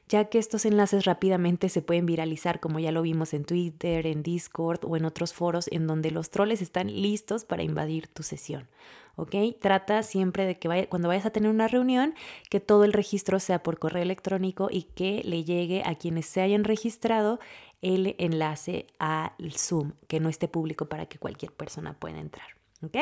ya 0.09 0.27
que 0.27 0.39
estos 0.39 0.65
enlaces 0.65 1.05
rápidamente 1.05 1.69
se 1.69 1.83
pueden 1.83 2.07
viralizar, 2.07 2.61
como 2.61 2.79
ya 2.79 2.93
lo 2.93 3.03
vimos 3.03 3.35
en 3.35 3.45
Twitter, 3.45 4.07
en 4.07 4.23
Discord 4.23 4.81
o 4.85 4.97
en 4.97 5.05
otros 5.05 5.33
foros 5.33 5.69
en 5.73 5.87
donde 5.87 6.11
los 6.11 6.31
troles 6.31 6.63
están 6.63 6.89
listos 6.89 7.45
para 7.45 7.63
invadir 7.63 8.07
tu 8.07 8.23
sesión. 8.23 8.69
¿ok? 9.17 9.35
Trata 9.61 10.03
siempre 10.03 10.47
de 10.47 10.59
que 10.59 10.69
vaya, 10.69 10.89
cuando 10.89 11.09
vayas 11.09 11.27
a 11.27 11.31
tener 11.31 11.51
una 11.51 11.69
reunión, 11.69 12.15
que 12.51 12.61
todo 12.61 12.85
el 12.85 12.93
registro 12.93 13.41
sea 13.41 13.63
por 13.63 13.79
correo 13.79 14.03
electrónico 14.03 14.69
y 14.71 14.85
que 14.85 15.23
le 15.25 15.45
llegue 15.45 15.83
a 15.85 15.97
quienes 15.97 16.27
se 16.27 16.41
hayan 16.41 16.65
registrado 16.65 17.41
el 17.83 18.15
enlace 18.19 18.87
al 18.99 19.53
Zoom, 19.53 19.93
que 20.07 20.21
no 20.21 20.29
esté 20.29 20.49
público 20.49 20.87
para 20.87 21.07
que 21.07 21.19
cualquier 21.19 21.53
persona 21.53 21.95
pueda 21.95 22.19
entrar, 22.21 22.47
¿ok? 22.83 22.97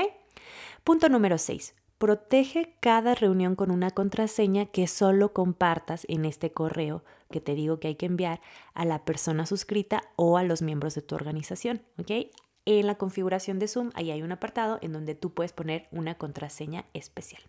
Punto 0.82 1.08
número 1.08 1.38
6. 1.38 1.74
Protege 1.98 2.76
cada 2.80 3.14
reunión 3.14 3.54
con 3.54 3.70
una 3.70 3.90
contraseña 3.90 4.66
que 4.66 4.86
solo 4.86 5.32
compartas 5.32 6.04
en 6.08 6.24
este 6.24 6.52
correo 6.52 7.04
que 7.30 7.40
te 7.40 7.54
digo 7.54 7.80
que 7.80 7.88
hay 7.88 7.94
que 7.96 8.06
enviar 8.06 8.40
a 8.74 8.84
la 8.84 9.04
persona 9.04 9.46
suscrita 9.46 10.04
o 10.16 10.38
a 10.38 10.42
los 10.42 10.62
miembros 10.62 10.94
de 10.94 11.02
tu 11.02 11.14
organización. 11.14 11.82
¿ok? 11.98 12.30
En 12.66 12.86
la 12.86 12.94
configuración 12.94 13.58
de 13.58 13.68
Zoom, 13.68 13.90
ahí 13.94 14.10
hay 14.10 14.22
un 14.22 14.32
apartado 14.32 14.78
en 14.82 14.92
donde 14.92 15.14
tú 15.14 15.34
puedes 15.34 15.52
poner 15.52 15.88
una 15.90 16.16
contraseña 16.16 16.84
especial. 16.94 17.42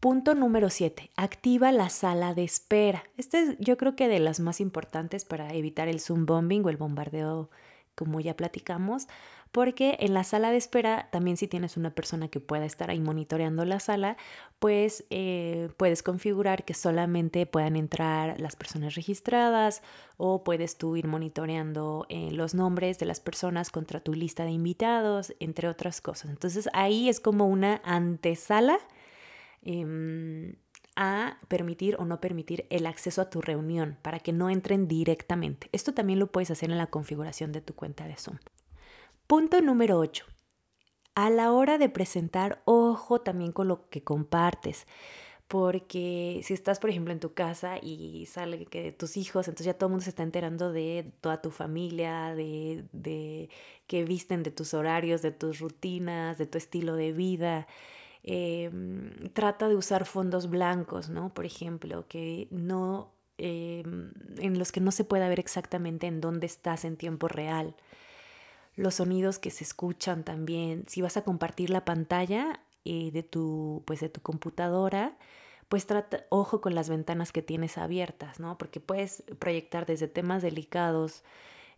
Punto 0.00 0.34
número 0.34 0.70
7. 0.70 1.10
Activa 1.16 1.72
la 1.72 1.90
sala 1.90 2.34
de 2.34 2.44
espera. 2.44 3.04
Este 3.16 3.42
es 3.42 3.56
yo 3.58 3.76
creo 3.76 3.96
que 3.96 4.08
de 4.08 4.18
las 4.18 4.40
más 4.40 4.60
importantes 4.60 5.24
para 5.24 5.52
evitar 5.52 5.88
el 5.88 6.00
Zoom 6.00 6.26
bombing 6.26 6.64
o 6.64 6.70
el 6.70 6.76
bombardeo 6.76 7.50
como 8.00 8.18
ya 8.18 8.34
platicamos, 8.34 9.08
porque 9.52 9.98
en 10.00 10.14
la 10.14 10.24
sala 10.24 10.50
de 10.50 10.56
espera 10.56 11.10
también 11.12 11.36
si 11.36 11.46
tienes 11.46 11.76
una 11.76 11.90
persona 11.90 12.28
que 12.28 12.40
pueda 12.40 12.64
estar 12.64 12.88
ahí 12.88 12.98
monitoreando 12.98 13.66
la 13.66 13.78
sala, 13.78 14.16
pues 14.58 15.04
eh, 15.10 15.68
puedes 15.76 16.02
configurar 16.02 16.64
que 16.64 16.72
solamente 16.72 17.44
puedan 17.44 17.76
entrar 17.76 18.40
las 18.40 18.56
personas 18.56 18.94
registradas 18.94 19.82
o 20.16 20.44
puedes 20.44 20.78
tú 20.78 20.96
ir 20.96 21.06
monitoreando 21.06 22.06
eh, 22.08 22.30
los 22.32 22.54
nombres 22.54 22.98
de 22.98 23.04
las 23.04 23.20
personas 23.20 23.68
contra 23.68 24.00
tu 24.00 24.14
lista 24.14 24.44
de 24.44 24.52
invitados, 24.52 25.34
entre 25.38 25.68
otras 25.68 26.00
cosas. 26.00 26.30
Entonces 26.30 26.70
ahí 26.72 27.10
es 27.10 27.20
como 27.20 27.46
una 27.46 27.82
antesala. 27.84 28.78
Em, 29.60 30.54
a 30.96 31.38
permitir 31.48 31.96
o 31.98 32.04
no 32.04 32.20
permitir 32.20 32.66
el 32.70 32.86
acceso 32.86 33.22
a 33.22 33.30
tu 33.30 33.40
reunión 33.40 33.98
para 34.02 34.20
que 34.20 34.32
no 34.32 34.50
entren 34.50 34.88
directamente. 34.88 35.68
Esto 35.72 35.94
también 35.94 36.18
lo 36.18 36.30
puedes 36.30 36.50
hacer 36.50 36.70
en 36.70 36.78
la 36.78 36.88
configuración 36.88 37.52
de 37.52 37.60
tu 37.60 37.74
cuenta 37.74 38.06
de 38.06 38.16
Zoom. 38.16 38.38
Punto 39.26 39.60
número 39.60 39.98
8. 39.98 40.26
A 41.14 41.30
la 41.30 41.52
hora 41.52 41.78
de 41.78 41.88
presentar, 41.88 42.62
ojo 42.64 43.20
también 43.20 43.52
con 43.52 43.68
lo 43.68 43.88
que 43.88 44.02
compartes. 44.02 44.86
Porque 45.48 46.40
si 46.44 46.54
estás, 46.54 46.78
por 46.78 46.90
ejemplo, 46.90 47.12
en 47.12 47.18
tu 47.18 47.34
casa 47.34 47.76
y 47.82 48.26
sale 48.26 48.66
que 48.66 48.92
tus 48.92 49.16
hijos, 49.16 49.48
entonces 49.48 49.66
ya 49.66 49.74
todo 49.74 49.88
el 49.88 49.90
mundo 49.90 50.04
se 50.04 50.10
está 50.10 50.22
enterando 50.22 50.70
de 50.70 51.12
toda 51.20 51.42
tu 51.42 51.50
familia, 51.50 52.34
de, 52.36 52.84
de 52.92 53.50
que 53.88 54.04
visten, 54.04 54.44
de 54.44 54.52
tus 54.52 54.74
horarios, 54.74 55.22
de 55.22 55.32
tus 55.32 55.58
rutinas, 55.58 56.38
de 56.38 56.46
tu 56.46 56.56
estilo 56.56 56.94
de 56.94 57.12
vida. 57.12 57.66
Em, 58.22 59.30
trata 59.32 59.68
de 59.68 59.76
usar 59.76 60.04
fondos 60.04 60.50
blancos, 60.50 61.08
¿no? 61.08 61.32
Por 61.32 61.46
ejemplo, 61.46 62.06
que 62.08 62.48
no, 62.50 63.12
em, 63.38 64.12
en 64.38 64.58
los 64.58 64.72
que 64.72 64.80
no 64.80 64.92
se 64.92 65.04
pueda 65.04 65.28
ver 65.28 65.40
exactamente 65.40 66.06
en 66.06 66.20
dónde 66.20 66.46
estás 66.46 66.84
en 66.84 66.96
tiempo 66.96 67.28
real. 67.28 67.74
Los 68.76 68.96
sonidos 68.96 69.38
que 69.38 69.50
se 69.50 69.64
escuchan 69.64 70.24
también. 70.24 70.84
Si 70.88 71.02
vas 71.02 71.16
a 71.16 71.24
compartir 71.24 71.70
la 71.70 71.84
pantalla 71.84 72.60
eh, 72.84 73.10
de, 73.12 73.22
tu, 73.22 73.82
pues 73.86 74.00
de 74.00 74.08
tu 74.08 74.20
computadora, 74.22 75.16
pues 75.68 75.86
trata, 75.86 76.24
ojo 76.30 76.60
con 76.60 76.74
las 76.74 76.88
ventanas 76.88 77.32
que 77.32 77.42
tienes 77.42 77.78
abiertas, 77.78 78.40
¿no? 78.40 78.58
Porque 78.58 78.80
puedes 78.80 79.22
proyectar 79.38 79.86
desde 79.86 80.08
temas 80.08 80.42
delicados, 80.42 81.22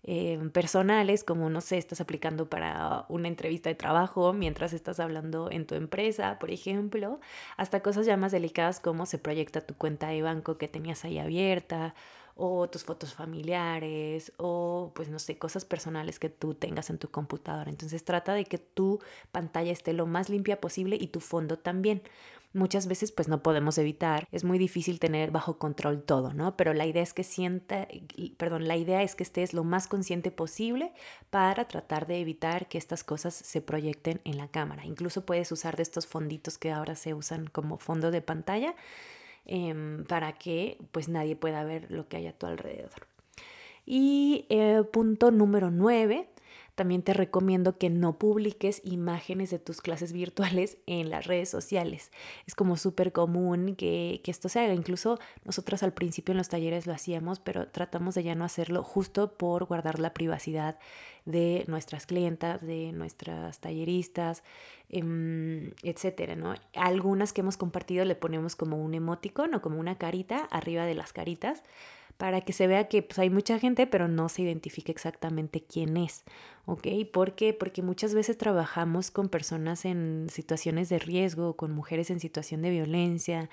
Em, 0.04 0.50
personales, 0.50 1.22
como 1.22 1.48
no 1.48 1.60
sé, 1.60 1.78
estás 1.78 2.00
aplicando 2.00 2.48
para 2.50 3.06
una 3.08 3.28
entrevista 3.28 3.68
de 3.70 3.76
trabajo 3.76 4.32
mientras 4.32 4.72
estás 4.72 4.98
hablando 4.98 5.48
en 5.50 5.64
tu 5.66 5.76
empresa, 5.76 6.38
por 6.40 6.50
ejemplo, 6.50 7.20
hasta 7.56 7.80
cosas 7.82 8.04
ya 8.06 8.16
más 8.16 8.32
delicadas 8.32 8.80
como 8.80 9.06
se 9.06 9.18
proyecta 9.18 9.60
tu 9.60 9.74
cuenta 9.76 10.08
de 10.08 10.22
banco 10.22 10.58
que 10.58 10.66
tenías 10.66 11.04
ahí 11.04 11.18
abierta 11.20 11.94
o 12.34 12.68
tus 12.68 12.82
fotos 12.84 13.14
familiares 13.14 14.32
o 14.38 14.90
pues 14.94 15.08
no 15.08 15.18
sé, 15.20 15.38
cosas 15.38 15.64
personales 15.64 16.18
que 16.18 16.28
tú 16.30 16.54
tengas 16.54 16.90
en 16.90 16.98
tu 16.98 17.08
computadora. 17.10 17.70
Entonces 17.70 18.04
trata 18.04 18.34
de 18.34 18.44
que 18.44 18.58
tu 18.58 19.00
pantalla 19.30 19.70
esté 19.70 19.92
lo 19.92 20.06
más 20.06 20.28
limpia 20.30 20.60
posible 20.60 20.96
y 21.00 21.08
tu 21.08 21.20
fondo 21.20 21.58
también. 21.58 22.02
Muchas 22.54 22.86
veces 22.86 23.12
pues 23.12 23.28
no 23.28 23.42
podemos 23.42 23.78
evitar, 23.78 24.26
es 24.30 24.44
muy 24.44 24.58
difícil 24.58 24.98
tener 24.98 25.30
bajo 25.30 25.58
control 25.58 26.02
todo, 26.02 26.32
¿no? 26.34 26.56
Pero 26.56 26.74
la 26.74 26.86
idea 26.86 27.02
es 27.02 27.14
que 27.14 27.24
sienta, 27.24 27.88
perdón, 28.36 28.68
la 28.68 28.76
idea 28.76 29.02
es 29.02 29.14
que 29.14 29.22
estés 29.22 29.54
lo 29.54 29.64
más 29.64 29.88
consciente 29.88 30.30
posible 30.30 30.92
para 31.30 31.66
tratar 31.66 32.06
de 32.06 32.20
evitar 32.20 32.68
que 32.68 32.78
estas 32.78 33.04
cosas 33.04 33.34
se 33.34 33.60
proyecten 33.60 34.20
en 34.24 34.36
la 34.36 34.48
cámara. 34.48 34.84
Incluso 34.84 35.24
puedes 35.24 35.50
usar 35.52 35.76
de 35.76 35.82
estos 35.82 36.06
fonditos 36.06 36.58
que 36.58 36.70
ahora 36.72 36.94
se 36.94 37.14
usan 37.14 37.46
como 37.46 37.78
fondo 37.78 38.10
de 38.10 38.20
pantalla 38.20 38.74
em, 39.46 40.04
para 40.04 40.32
que 40.32 40.78
pues 40.92 41.08
nadie 41.08 41.36
pueda 41.36 41.64
ver 41.64 41.90
lo 41.90 42.08
que 42.08 42.18
hay 42.18 42.26
a 42.26 42.32
tu 42.32 42.46
alrededor. 42.46 43.06
Y 43.84 44.46
eh, 44.48 44.82
punto 44.92 45.30
número 45.30 45.70
9 45.70 46.28
también 46.74 47.02
te 47.02 47.12
recomiendo 47.12 47.76
que 47.76 47.90
no 47.90 48.18
publiques 48.18 48.80
imágenes 48.84 49.50
de 49.50 49.58
tus 49.58 49.80
clases 49.80 50.12
virtuales 50.12 50.78
en 50.86 51.10
las 51.10 51.26
redes 51.26 51.50
sociales. 51.50 52.10
Es 52.46 52.54
como 52.54 52.76
súper 52.76 53.12
común 53.12 53.76
que, 53.76 54.22
esto 54.24 54.48
se 54.48 54.60
haga. 54.60 54.72
Incluso 54.72 55.18
nosotros 55.44 55.82
al 55.82 55.92
principio 55.92 56.32
en 56.32 56.38
los 56.38 56.48
talleres 56.48 56.86
lo 56.86 56.94
hacíamos, 56.94 57.40
pero 57.40 57.68
tratamos 57.68 58.14
de 58.14 58.24
ya 58.24 58.34
no 58.34 58.44
hacerlo 58.44 58.82
justo 58.82 59.34
por 59.34 59.66
guardar 59.66 59.98
la 59.98 60.14
privacidad 60.14 60.78
de 61.26 61.64
nuestras 61.68 62.06
clientas, 62.06 62.62
de 62.62 62.92
nuestras 62.92 63.60
talleristas, 63.60 64.42
em, 64.88 65.72
etcétera, 65.82 66.34
¿no? 66.36 66.54
Algunas 66.74 67.32
que 67.32 67.42
hemos 67.42 67.56
compartido 67.56 68.04
le 68.04 68.16
ponemos 68.16 68.56
como 68.56 68.82
un 68.82 68.94
emoticon 68.94 69.54
o 69.54 69.62
como 69.62 69.78
una 69.78 69.98
carita 69.98 70.48
arriba 70.50 70.84
de 70.86 70.94
las 70.94 71.12
caritas 71.12 71.62
para 72.16 72.40
que 72.40 72.52
se 72.52 72.66
vea 72.66 72.88
que 72.88 73.02
pues, 73.02 73.18
hay 73.18 73.30
mucha 73.30 73.58
gente, 73.58 73.86
pero 73.86 74.08
no 74.08 74.28
se 74.28 74.42
identifique 74.42 74.92
exactamente 74.92 75.62
quién 75.62 75.96
es, 75.96 76.24
¿ok? 76.66 76.86
¿Por 77.12 77.34
qué? 77.34 77.52
Porque 77.52 77.82
muchas 77.82 78.14
veces 78.14 78.38
trabajamos 78.38 79.10
con 79.10 79.28
personas 79.28 79.84
en 79.84 80.26
situaciones 80.30 80.88
de 80.88 80.98
riesgo, 80.98 81.56
con 81.56 81.72
mujeres 81.72 82.10
en 82.10 82.20
situación 82.20 82.62
de 82.62 82.70
violencia 82.70 83.48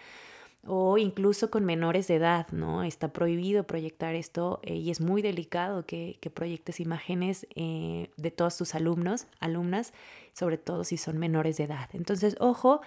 o 0.65 0.97
incluso 0.97 1.49
con 1.49 1.63
menores 1.63 2.07
de 2.07 2.15
edad, 2.15 2.47
¿no? 2.51 2.83
Está 2.83 3.13
prohibido 3.13 3.65
proyectar 3.65 4.15
esto 4.15 4.59
eh, 4.63 4.75
y 4.75 4.91
es 4.91 4.99
muy 4.99 5.21
delicado 5.21 5.85
que, 5.85 6.17
que 6.19 6.29
proyectes 6.29 6.79
imágenes 6.79 7.47
eh, 7.55 8.09
de 8.17 8.31
todos 8.31 8.57
tus 8.57 8.75
alumnos, 8.75 9.27
alumnas, 9.39 9.93
sobre 10.33 10.57
todo 10.57 10.83
si 10.83 10.97
son 10.97 11.17
menores 11.17 11.57
de 11.57 11.63
edad. 11.63 11.89
Entonces, 11.93 12.35
ojo, 12.39 12.81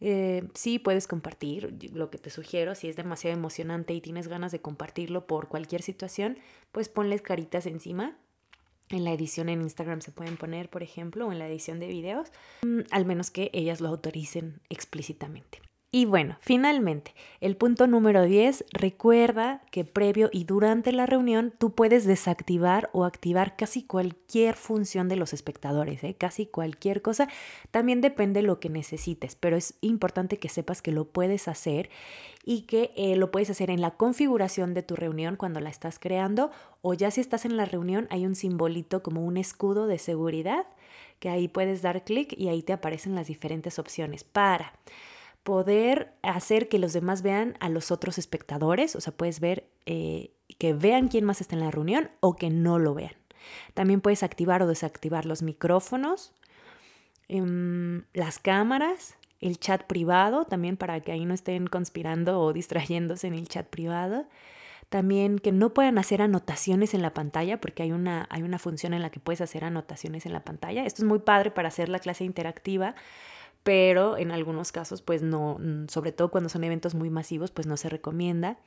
eh, 0.00 0.48
sí 0.54 0.78
puedes 0.78 1.06
compartir 1.06 1.92
lo 1.92 2.10
que 2.10 2.18
te 2.18 2.30
sugiero, 2.30 2.74
si 2.74 2.88
es 2.88 2.96
demasiado 2.96 3.36
emocionante 3.36 3.94
y 3.94 4.00
tienes 4.00 4.28
ganas 4.28 4.52
de 4.52 4.60
compartirlo 4.60 5.26
por 5.26 5.48
cualquier 5.48 5.82
situación, 5.82 6.38
pues 6.72 6.88
ponles 6.88 7.22
caritas 7.22 7.66
encima. 7.66 8.16
En 8.90 9.04
la 9.04 9.12
edición 9.12 9.48
en 9.48 9.62
Instagram 9.62 10.02
se 10.02 10.12
pueden 10.12 10.36
poner, 10.36 10.68
por 10.68 10.82
ejemplo, 10.82 11.26
o 11.26 11.32
en 11.32 11.38
la 11.38 11.48
edición 11.48 11.80
de 11.80 11.88
videos, 11.88 12.28
mm, 12.62 12.80
al 12.90 13.06
menos 13.06 13.30
que 13.30 13.50
ellas 13.54 13.80
lo 13.80 13.88
autoricen 13.88 14.60
explícitamente. 14.68 15.60
Y 15.94 16.06
bueno, 16.06 16.36
finalmente, 16.40 17.14
el 17.40 17.56
punto 17.56 17.86
número 17.86 18.24
10, 18.24 18.64
recuerda 18.72 19.62
que 19.70 19.84
previo 19.84 20.28
y 20.32 20.42
durante 20.42 20.90
la 20.90 21.06
reunión 21.06 21.54
tú 21.56 21.72
puedes 21.72 22.04
desactivar 22.04 22.90
o 22.92 23.04
activar 23.04 23.54
casi 23.54 23.84
cualquier 23.84 24.56
función 24.56 25.08
de 25.08 25.14
los 25.14 25.32
espectadores, 25.32 26.02
¿eh? 26.02 26.16
casi 26.18 26.46
cualquier 26.46 27.00
cosa. 27.00 27.28
También 27.70 28.00
depende 28.00 28.40
de 28.40 28.46
lo 28.48 28.58
que 28.58 28.70
necesites, 28.70 29.36
pero 29.36 29.56
es 29.56 29.74
importante 29.82 30.40
que 30.40 30.48
sepas 30.48 30.82
que 30.82 30.90
lo 30.90 31.04
puedes 31.04 31.46
hacer 31.46 31.90
y 32.44 32.62
que 32.62 32.90
eh, 32.96 33.14
lo 33.14 33.30
puedes 33.30 33.50
hacer 33.50 33.70
en 33.70 33.80
la 33.80 33.92
configuración 33.92 34.74
de 34.74 34.82
tu 34.82 34.96
reunión 34.96 35.36
cuando 35.36 35.60
la 35.60 35.70
estás 35.70 36.00
creando 36.00 36.50
o 36.82 36.94
ya 36.94 37.12
si 37.12 37.20
estás 37.20 37.44
en 37.44 37.56
la 37.56 37.66
reunión 37.66 38.08
hay 38.10 38.26
un 38.26 38.34
simbolito 38.34 39.04
como 39.04 39.24
un 39.24 39.36
escudo 39.36 39.86
de 39.86 40.00
seguridad 40.00 40.66
que 41.20 41.28
ahí 41.28 41.46
puedes 41.46 41.82
dar 41.82 42.02
clic 42.02 42.34
y 42.36 42.48
ahí 42.48 42.64
te 42.64 42.72
aparecen 42.72 43.14
las 43.14 43.28
diferentes 43.28 43.78
opciones 43.78 44.24
para 44.24 44.72
poder 45.44 46.14
hacer 46.22 46.68
que 46.68 46.78
los 46.78 46.92
demás 46.92 47.22
vean 47.22 47.56
a 47.60 47.68
los 47.68 47.90
otros 47.90 48.18
espectadores, 48.18 48.96
o 48.96 49.00
sea, 49.00 49.12
puedes 49.16 49.40
ver 49.40 49.68
eh, 49.86 50.32
que 50.58 50.72
vean 50.72 51.08
quién 51.08 51.24
más 51.24 51.40
está 51.40 51.54
en 51.54 51.60
la 51.60 51.70
reunión 51.70 52.10
o 52.20 52.34
que 52.34 52.50
no 52.50 52.78
lo 52.78 52.94
vean. 52.94 53.12
También 53.74 54.00
puedes 54.00 54.22
activar 54.22 54.62
o 54.62 54.66
desactivar 54.66 55.26
los 55.26 55.42
micrófonos, 55.42 56.32
em, 57.28 58.04
las 58.14 58.38
cámaras, 58.38 59.16
el 59.40 59.58
chat 59.58 59.84
privado, 59.84 60.46
también 60.46 60.78
para 60.78 61.00
que 61.00 61.12
ahí 61.12 61.26
no 61.26 61.34
estén 61.34 61.66
conspirando 61.66 62.40
o 62.40 62.54
distrayéndose 62.54 63.26
en 63.26 63.34
el 63.34 63.46
chat 63.46 63.66
privado. 63.66 64.26
También 64.88 65.38
que 65.38 65.52
no 65.52 65.74
puedan 65.74 65.98
hacer 65.98 66.22
anotaciones 66.22 66.94
en 66.94 67.02
la 67.02 67.12
pantalla, 67.12 67.60
porque 67.60 67.82
hay 67.82 67.92
una, 67.92 68.26
hay 68.30 68.42
una 68.42 68.58
función 68.58 68.94
en 68.94 69.02
la 69.02 69.10
que 69.10 69.20
puedes 69.20 69.42
hacer 69.42 69.64
anotaciones 69.64 70.24
en 70.24 70.32
la 70.32 70.44
pantalla. 70.44 70.86
Esto 70.86 71.02
es 71.02 71.08
muy 71.08 71.18
padre 71.18 71.50
para 71.50 71.68
hacer 71.68 71.90
la 71.90 71.98
clase 71.98 72.24
interactiva, 72.24 72.94
pero 73.64 74.16
en 74.16 74.30
algunos 74.30 74.70
casos 74.70 75.02
pues 75.02 75.22
no, 75.22 75.58
mm, 75.58 75.88
sobre 75.88 76.12
todo 76.12 76.30
cuando 76.30 76.48
son 76.48 76.62
eventos 76.62 76.94
muy 76.94 77.10
masivos 77.10 77.50
pues 77.50 77.66
no 77.66 77.76
se 77.76 77.88
recomienda. 77.88 78.58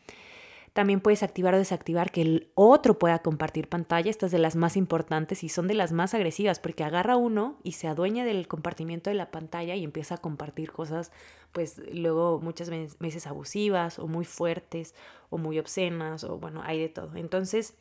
También 0.74 1.02
puedes 1.02 1.24
activar 1.24 1.56
o 1.56 1.58
desactivar 1.58 2.12
que 2.12 2.22
el 2.22 2.52
otro 2.54 3.00
pueda 3.00 3.20
compartir 3.20 3.68
pantalla. 3.68 4.12
Estas 4.12 4.30
de 4.30 4.38
las 4.38 4.56
más 4.56 4.78
importantes 4.78 5.44
y 5.44 5.50
son 5.50 5.68
de 5.68 5.74
las 5.74 5.92
más 5.92 6.14
agresivas 6.14 6.60
porque 6.60 6.84
agarra 6.84 7.16
uno 7.16 7.58
y 7.64 7.72
se 7.72 7.88
adueña 7.88 8.26
del 8.26 8.48
compartimiento 8.48 9.10
de 9.10 9.16
la 9.16 9.32
pantalla 9.32 9.76
y 9.76 9.84
empieza 9.84 10.16
a 10.16 10.18
compartir 10.20 10.72
cosas, 10.72 11.12
pues 11.52 11.82
luego 11.92 12.40
muchas 12.42 12.70
veces 12.70 13.26
abusivas 13.26 13.98
o 13.98 14.08
muy 14.08 14.26
fuertes 14.26 14.94
o 15.32 15.40
muy 15.40 15.58
obscenas 15.58 16.24
o 16.24 16.38
bueno, 16.38 16.62
hay 16.64 16.80
de 16.80 16.90
todo. 16.90 17.16
Entonces, 17.16 17.74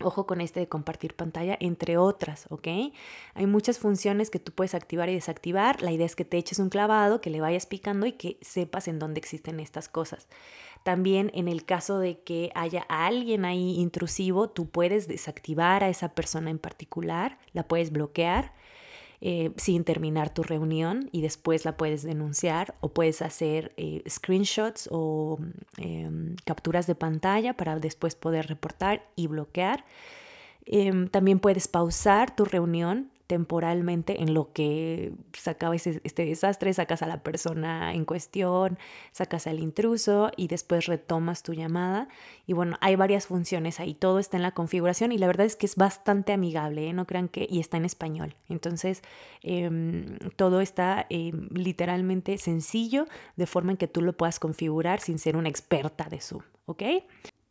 Ojo 0.00 0.26
con 0.26 0.40
este 0.40 0.58
de 0.58 0.68
compartir 0.68 1.14
pantalla, 1.14 1.56
entre 1.60 1.98
otras, 1.98 2.46
¿ok? 2.48 2.66
Hay 3.34 3.46
muchas 3.46 3.78
funciones 3.78 4.30
que 4.30 4.38
tú 4.38 4.50
puedes 4.50 4.74
activar 4.74 5.10
y 5.10 5.14
desactivar. 5.14 5.82
La 5.82 5.92
idea 5.92 6.06
es 6.06 6.16
que 6.16 6.24
te 6.24 6.38
eches 6.38 6.58
un 6.58 6.70
clavado, 6.70 7.20
que 7.20 7.30
le 7.30 7.42
vayas 7.42 7.66
picando 7.66 8.06
y 8.06 8.12
que 8.12 8.38
sepas 8.40 8.88
en 8.88 8.98
dónde 8.98 9.20
existen 9.20 9.60
estas 9.60 9.88
cosas. 9.88 10.28
También 10.82 11.30
en 11.34 11.46
el 11.46 11.64
caso 11.64 11.98
de 11.98 12.20
que 12.20 12.50
haya 12.54 12.82
alguien 12.88 13.44
ahí 13.44 13.78
intrusivo, 13.78 14.48
tú 14.48 14.68
puedes 14.68 15.08
desactivar 15.08 15.84
a 15.84 15.90
esa 15.90 16.14
persona 16.14 16.50
en 16.50 16.58
particular, 16.58 17.38
la 17.52 17.68
puedes 17.68 17.92
bloquear 17.92 18.52
eh, 19.24 19.52
sin 19.56 19.84
terminar 19.84 20.34
tu 20.34 20.42
reunión 20.42 21.08
y 21.12 21.22
después 21.22 21.64
la 21.64 21.76
puedes 21.76 22.02
denunciar 22.02 22.74
o 22.80 22.88
puedes 22.88 23.22
hacer 23.22 23.72
eh, 23.76 24.02
screenshots 24.08 24.88
o 24.90 25.38
em, 25.76 26.34
capturas 26.44 26.88
de 26.88 26.96
pantalla 26.96 27.56
para 27.56 27.78
después 27.78 28.16
poder 28.16 28.48
reportar 28.48 29.06
y 29.14 29.28
bloquear. 29.28 29.84
Em, 30.66 31.06
también 31.06 31.38
puedes 31.38 31.68
pausar 31.68 32.34
tu 32.34 32.44
reunión 32.44 33.12
temporalmente 33.26 34.22
en 34.22 34.34
lo 34.34 34.52
que 34.52 35.12
se 35.32 35.50
acaba 35.50 35.74
este 35.74 36.24
desastre, 36.24 36.72
sacas 36.74 37.02
a 37.02 37.06
la 37.06 37.22
persona 37.22 37.94
en 37.94 38.04
cuestión, 38.04 38.78
sacas 39.12 39.46
al 39.46 39.60
intruso 39.60 40.30
y 40.36 40.48
después 40.48 40.86
retomas 40.86 41.42
tu 41.42 41.54
llamada. 41.54 42.08
Y 42.46 42.52
bueno, 42.52 42.76
hay 42.80 42.96
varias 42.96 43.26
funciones 43.26 43.80
ahí, 43.80 43.94
todo 43.94 44.18
está 44.18 44.36
en 44.36 44.42
la 44.42 44.52
configuración 44.52 45.12
y 45.12 45.18
la 45.18 45.26
verdad 45.26 45.46
es 45.46 45.56
que 45.56 45.66
es 45.66 45.76
bastante 45.76 46.32
amigable, 46.32 46.88
¿eh? 46.88 46.92
no 46.92 47.06
crean 47.06 47.28
que, 47.28 47.46
y 47.48 47.60
está 47.60 47.76
en 47.76 47.84
español. 47.84 48.34
Entonces, 48.48 49.02
em, 49.42 50.18
todo 50.36 50.60
está 50.60 51.06
em, 51.08 51.48
literalmente 51.52 52.38
sencillo, 52.38 53.06
de 53.36 53.46
forma 53.46 53.72
en 53.72 53.76
que 53.76 53.88
tú 53.88 54.02
lo 54.02 54.16
puedas 54.16 54.38
configurar 54.38 55.00
sin 55.00 55.18
ser 55.18 55.36
una 55.36 55.48
experta 55.48 56.04
de 56.10 56.20
Zoom, 56.20 56.42
¿ok? 56.66 56.82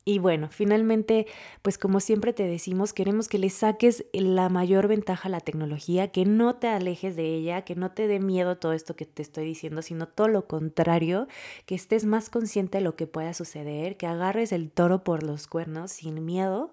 Y 0.03 0.17
bueno, 0.17 0.49
finalmente, 0.49 1.27
pues 1.61 1.77
como 1.77 1.99
siempre 1.99 2.33
te 2.33 2.43
decimos, 2.43 2.91
queremos 2.91 3.27
que 3.27 3.37
le 3.37 3.51
saques 3.51 4.03
la 4.13 4.49
mayor 4.49 4.87
ventaja 4.87 5.27
a 5.27 5.31
la 5.31 5.41
tecnología, 5.41 6.11
que 6.11 6.25
no 6.25 6.55
te 6.55 6.69
alejes 6.69 7.15
de 7.15 7.35
ella, 7.35 7.61
que 7.61 7.75
no 7.75 7.91
te 7.91 8.07
dé 8.07 8.19
miedo 8.19 8.57
todo 8.57 8.73
esto 8.73 8.95
que 8.95 9.05
te 9.05 9.21
estoy 9.21 9.45
diciendo, 9.45 9.83
sino 9.83 10.07
todo 10.07 10.27
lo 10.27 10.47
contrario, 10.47 11.27
que 11.67 11.75
estés 11.75 12.05
más 12.05 12.31
consciente 12.31 12.79
de 12.79 12.83
lo 12.83 12.95
que 12.95 13.05
pueda 13.05 13.35
suceder, 13.35 13.95
que 13.95 14.07
agarres 14.07 14.51
el 14.51 14.71
toro 14.71 15.03
por 15.03 15.21
los 15.21 15.45
cuernos 15.45 15.91
sin 15.91 16.25
miedo 16.25 16.71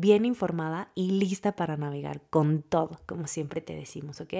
bien 0.00 0.24
informada 0.24 0.90
y 0.94 1.10
lista 1.12 1.52
para 1.56 1.76
navegar 1.76 2.22
con 2.30 2.62
todo, 2.62 3.00
como 3.06 3.26
siempre 3.26 3.60
te 3.60 3.74
decimos, 3.74 4.20
¿ok? 4.20 4.34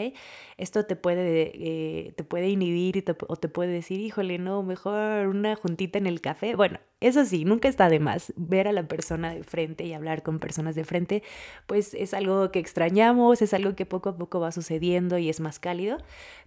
Esto 0.57 0.85
te 0.87 0.97
puede, 0.97 1.53
eh, 1.55 2.13
te 2.17 2.25
puede 2.25 2.49
inhibir 2.49 3.05
o 3.29 3.37
te 3.37 3.49
puede 3.49 3.73
decir, 3.73 4.01
híjole, 4.01 4.39
no, 4.39 4.63
mejor 4.63 5.29
una 5.29 5.55
juntita 5.57 5.99
en 5.99 6.07
el 6.07 6.21
café. 6.21 6.57
Bueno, 6.57 6.79
eso 7.01 7.25
sí, 7.25 7.45
nunca 7.45 7.69
está 7.69 7.89
de 7.89 7.99
más 7.99 8.33
ver 8.37 8.69
a 8.69 8.73
la 8.73 8.87
persona 8.87 9.33
de 9.33 9.43
frente 9.43 9.85
y 9.85 9.95
hablar 9.95 10.23
con 10.23 10.39
personas 10.39 10.75
de 10.75 10.85
frente, 10.85 11.23
pues 11.67 11.95
es 11.95 12.13
algo 12.13 12.51
que 12.51 12.59
extrañamos, 12.59 13.41
es 13.41 13.55
algo 13.55 13.75
que 13.75 13.87
poco 13.87 14.11
a 14.11 14.17
poco 14.17 14.41
va 14.41 14.53
sucediendo 14.53 15.17
y 15.17 15.31
es 15.31 15.41
más 15.41 15.59
cálido, 15.59 15.99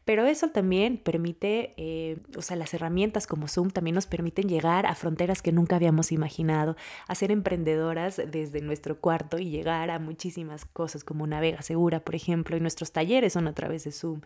pero 0.06 0.26
eso 0.26 0.50
también 0.50 0.98
permite, 0.98 1.74
eh, 1.78 2.18
o 2.38 2.42
sea, 2.42 2.58
las 2.58 2.74
herramientas 2.74 3.28
como 3.28 3.48
Zoom 3.48 3.70
también 3.70 3.96
nos 3.96 4.08
permiten 4.08 4.48
llegar 4.50 4.86
a 4.86 4.96
fronteras 4.96 5.42
que 5.42 5.52
nunca 5.52 5.76
habíamos 5.76 6.12
imaginado, 6.12 6.76
a 7.08 7.16
ser 7.16 7.32
emprendedoras 7.32 8.22
desde 8.28 8.62
nuestro 8.62 9.00
cuarto 9.00 9.40
y 9.40 9.50
llegar 9.50 9.90
a 9.90 10.00
muchísimas 10.00 10.66
cosas 10.66 11.04
como 11.04 11.24
una 11.24 11.40
vega 11.40 11.62
segura, 11.62 12.02
por 12.02 12.16
ejemplo, 12.16 12.58
y 12.58 12.60
nuestros 12.60 12.92
talleres 12.92 13.34
son 13.34 13.48
a 13.48 13.54
través 13.54 13.84
de 13.84 13.92
Zoom. 13.92 14.22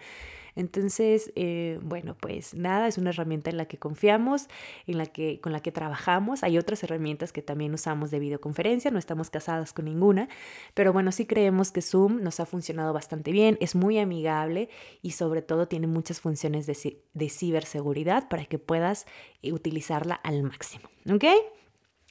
Entonces, 0.57 1.31
eh, 1.35 1.79
bueno, 1.83 2.17
pues 2.19 2.55
nada, 2.55 2.87
es 2.87 2.97
una 2.97 3.11
herramienta 3.11 3.51
en 3.51 3.57
la 3.57 3.65
que 3.65 3.77
confiamos, 3.77 4.47
en 4.87 4.97
la 4.97 5.05
que, 5.05 5.39
con 5.39 5.51
la 5.51 5.59
que 5.59 5.71
trabajamos. 5.71 6.41
Hay 6.41 6.57
otras 6.57 6.83
herramientas 6.83 7.31
que 7.31 7.43
también 7.43 7.75
usamos 7.75 8.09
de 8.09 8.17
videoconferencia, 8.17 8.89
no 8.89 8.97
estamos 8.97 9.29
casadas 9.29 9.71
con 9.71 9.85
ninguna, 9.85 10.29
pero 10.73 10.93
bueno, 10.93 11.11
sí 11.11 11.27
creemos 11.27 11.71
que 11.71 11.83
Zoom 11.83 12.23
nos 12.23 12.39
ha 12.39 12.47
funcionado 12.47 12.91
bastante 12.91 13.31
bien, 13.31 13.59
es 13.61 13.75
muy 13.75 13.99
amigable 13.99 14.69
y 15.03 15.11
sobre 15.11 15.43
todo 15.43 15.66
tiene 15.67 15.87
muchas 15.87 16.19
funciones 16.19 16.65
de, 16.65 17.03
de 17.13 17.29
ciberseguridad 17.29 18.27
para 18.29 18.45
que 18.45 18.59
puedas 18.59 19.05
eh, 19.41 19.53
utilizarla 19.53 20.15
al 20.15 20.43
máximo. 20.43 20.89
¿Ok? 21.11 21.25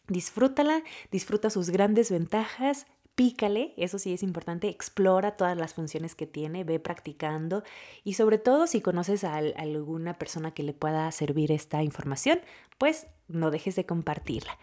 Disfrútala, 0.09 0.83
disfruta 1.11 1.51
sus 1.51 1.71
grandes 1.71 2.11
ventajas, 2.11 2.87
pícale, 3.17 3.73
eso 3.79 3.99
sí 3.99 4.13
es 4.13 4.23
importante, 4.23 4.69
explora 4.69 5.37
todas 5.37 5.57
las 5.57 5.73
funciones 5.73 6.15
que 6.15 6.27
tiene, 6.27 6.65
ve 6.65 6.79
practicando 6.79 7.65
y 8.05 8.13
sobre 8.13 8.37
todo 8.39 8.67
si 8.67 8.83
conoces 8.83 9.25
a, 9.25 9.37
alguna 9.37 10.15
persona 10.19 10.53
que 10.53 10.63
le 10.63 10.75
pueda 10.75 11.11
servir 11.11 11.51
esta 11.51 11.83
información, 11.83 12.41
pues 12.79 13.07
no 13.27 13.51
dejes 13.51 13.75
de 13.75 13.87
compartirla. 13.87 14.59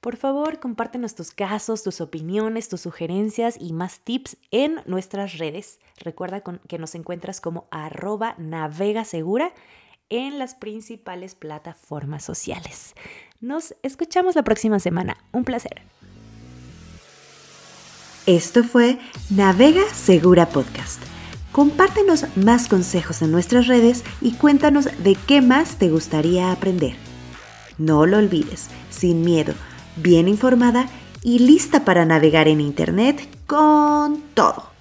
Por 0.00 0.16
favor, 0.16 0.58
compártenos 0.58 1.14
tus 1.14 1.32
casos, 1.32 1.82
tus 1.82 2.00
opiniones, 2.00 2.68
tus 2.68 2.80
sugerencias 2.80 3.56
y 3.60 3.72
más 3.72 4.00
tips 4.00 4.38
en 4.50 4.76
nuestras 4.86 5.36
redes. 5.38 5.78
Recuerda 5.98 6.42
que 6.66 6.78
nos 6.78 6.94
encuentras 6.94 7.40
como 7.40 7.66
arroba 7.70 8.36
navegasegura 8.38 9.52
en 10.08 10.38
las 10.38 10.54
principales 10.54 11.34
plataformas 11.34 12.24
sociales. 12.24 12.94
Nos 13.40 13.74
escuchamos 13.82 14.34
la 14.34 14.44
próxima 14.44 14.78
semana. 14.78 15.18
Un 15.32 15.44
placer. 15.44 15.82
Esto 18.28 18.62
fue 18.62 18.98
Navega 19.30 19.80
Segura 19.94 20.50
Podcast. 20.50 21.00
Compártenos 21.50 22.26
más 22.36 22.68
consejos 22.68 23.22
en 23.22 23.32
nuestras 23.32 23.68
redes 23.68 24.04
y 24.20 24.32
cuéntanos 24.32 24.84
de 25.02 25.16
qué 25.26 25.40
más 25.40 25.76
te 25.78 25.88
gustaría 25.88 26.52
aprender. 26.52 26.92
No 27.78 28.04
lo 28.04 28.18
olvides, 28.18 28.68
sin 28.90 29.22
miedo, 29.22 29.54
bien 29.96 30.28
informada 30.28 30.90
y 31.22 31.38
lista 31.38 31.86
para 31.86 32.04
navegar 32.04 32.48
en 32.48 32.60
Internet 32.60 33.26
con 33.46 34.20
todo. 34.34 34.77